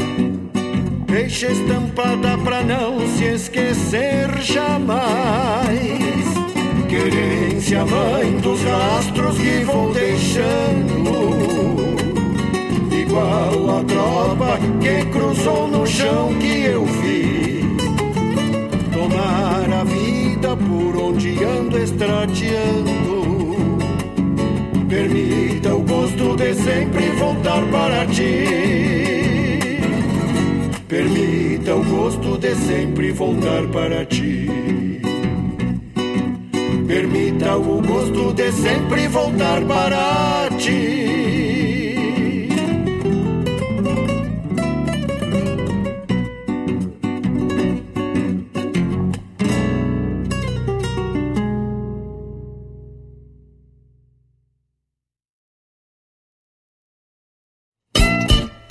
deixa 1.06 1.48
estampada 1.48 2.36
pra 2.38 2.62
não 2.62 3.00
se 3.16 3.24
esquecer 3.24 4.28
jamais. 4.40 5.74
Querência 6.88 7.84
mãe 7.84 8.36
dos 8.38 8.60
rastros 8.62 9.38
que 9.38 9.64
vou 9.64 9.92
deixando. 9.92 11.04
Igual 12.92 13.78
a 13.78 13.84
tropa 13.84 14.58
que 14.80 15.04
cruzou 15.10 15.68
no 15.68 15.86
chão 15.86 16.34
que 16.38 16.62
eu 16.62 16.84
vi. 16.84 17.64
Tomar 18.92 19.80
a 19.80 19.84
vida 19.84 20.23
estrateando. 21.84 23.56
Permita 24.88 25.74
o 25.74 25.80
gosto 25.80 26.36
de 26.36 26.54
sempre 26.54 27.10
voltar 27.10 27.62
para 27.70 28.06
ti. 28.06 28.44
Permita 30.88 31.74
o 31.74 31.84
gosto 31.84 32.38
de 32.38 32.54
sempre 32.54 33.12
voltar 33.12 33.66
para 33.68 34.04
ti. 34.06 34.48
Permita 36.86 37.56
o 37.56 37.82
gosto 37.82 38.32
de 38.32 38.52
sempre 38.52 39.08
voltar 39.08 39.62
para 39.62 40.48
ti. 40.58 41.03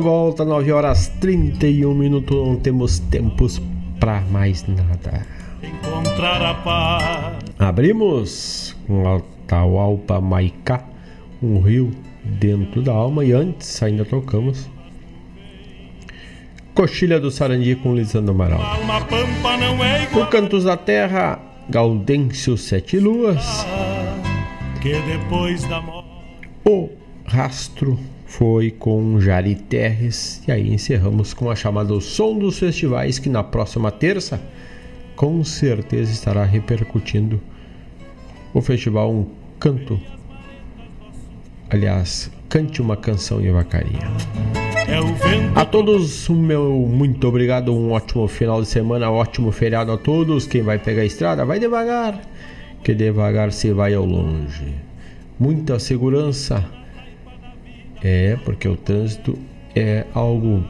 Volta, 0.00 0.44
9 0.44 0.72
horas 0.72 1.08
31 1.20 1.94
minutos. 1.94 2.36
Não 2.36 2.56
temos 2.56 2.98
tempos 2.98 3.60
para 3.98 4.20
mais 4.22 4.66
nada. 4.66 5.26
Encontrar 5.62 6.42
a 6.42 6.54
paz. 6.54 7.38
Abrimos 7.58 8.76
com 8.86 9.16
Atahualpa 9.16 10.20
Maicá, 10.20 10.84
um 11.42 11.60
rio 11.60 11.90
dentro 12.24 12.82
da 12.82 12.92
alma. 12.92 13.24
E 13.24 13.32
antes, 13.32 13.82
ainda 13.82 14.04
tocamos 14.04 14.68
Coxilha 16.74 17.20
do 17.20 17.30
Sarandi 17.30 17.74
com 17.74 17.94
Lisandro 17.94 18.32
Amaral. 18.32 18.62
Alma 18.62 19.00
pampa 19.02 19.56
não 19.58 19.84
é 19.84 20.04
igual. 20.04 20.24
No 20.24 20.30
Cantos 20.30 20.64
da 20.64 20.76
Terra, 20.78 21.38
Gaudêncio 21.68 22.56
Sete 22.56 22.98
Luas. 22.98 23.66
Que 24.80 24.94
depois 25.02 25.62
da 25.64 25.80
morte. 25.82 26.08
O 26.64 26.88
rastro 27.26 27.98
foi 28.30 28.70
com 28.70 29.20
Jari 29.20 29.56
Terres. 29.56 30.40
E 30.46 30.52
aí 30.52 30.72
encerramos 30.72 31.34
com 31.34 31.50
a 31.50 31.56
chamada 31.56 31.92
O 31.92 32.00
Som 32.00 32.38
dos 32.38 32.60
Festivais, 32.60 33.18
que 33.18 33.28
na 33.28 33.42
próxima 33.42 33.90
terça 33.90 34.40
com 35.16 35.42
certeza 35.42 36.12
estará 36.12 36.44
repercutindo 36.44 37.40
o 38.54 38.62
festival 38.62 39.10
Um 39.10 39.26
Canto. 39.58 40.00
Aliás, 41.68 42.30
cante 42.48 42.80
uma 42.80 42.96
canção 42.96 43.40
de 43.42 43.50
vacaria. 43.50 43.98
É. 44.86 45.60
A 45.60 45.64
todos, 45.64 46.28
meu 46.28 46.88
muito 46.88 47.26
obrigado. 47.26 47.74
Um 47.74 47.90
ótimo 47.90 48.26
final 48.28 48.62
de 48.62 48.68
semana, 48.68 49.10
ótimo 49.10 49.50
feriado 49.50 49.90
a 49.90 49.98
todos. 49.98 50.46
Quem 50.46 50.62
vai 50.62 50.78
pegar 50.78 51.02
a 51.02 51.06
estrada, 51.06 51.44
vai 51.44 51.58
devagar, 51.58 52.20
que 52.82 52.94
devagar 52.94 53.52
se 53.52 53.72
vai 53.72 53.92
ao 53.92 54.04
longe. 54.04 54.72
Muita 55.38 55.78
segurança. 55.80 56.79
É, 58.02 58.36
porque 58.44 58.68
o 58.68 58.76
trânsito 58.76 59.38
é 59.74 60.04
algo 60.14 60.64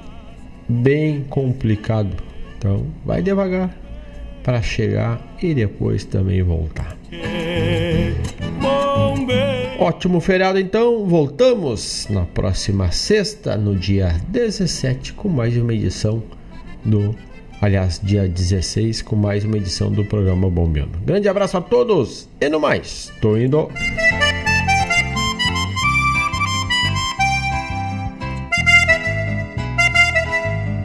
bem 0.69 1.25
complicado. 1.29 2.17
Então, 2.57 2.87
vai 3.05 3.23
devagar 3.23 3.75
para 4.43 4.61
chegar 4.63 5.21
e 5.43 5.55
depois 5.55 6.05
também 6.05 6.43
voltar. 6.43 6.97
Ótimo 9.79 10.21
feriado 10.21 10.59
então, 10.59 11.07
voltamos 11.07 12.07
na 12.11 12.25
próxima 12.27 12.93
sexta, 12.93 13.57
no 13.57 13.75
dia 13.75 14.15
17, 14.29 15.15
com 15.15 15.29
mais 15.29 15.57
uma 15.57 15.73
edição 15.73 16.23
do. 16.85 17.15
Aliás, 17.63 18.01
dia 18.03 18.27
16, 18.27 19.03
com 19.03 19.17
mais 19.17 19.45
uma 19.45 19.57
edição 19.57 19.91
do 19.91 20.05
programa 20.05 20.49
Bombeando. 20.49 20.99
Grande 21.05 21.29
abraço 21.29 21.59
a 21.59 21.61
todos 21.61 22.29
e 22.41 22.49
no 22.49 22.59
mais, 22.59 23.13
tô 23.21 23.37
indo. 23.37 23.69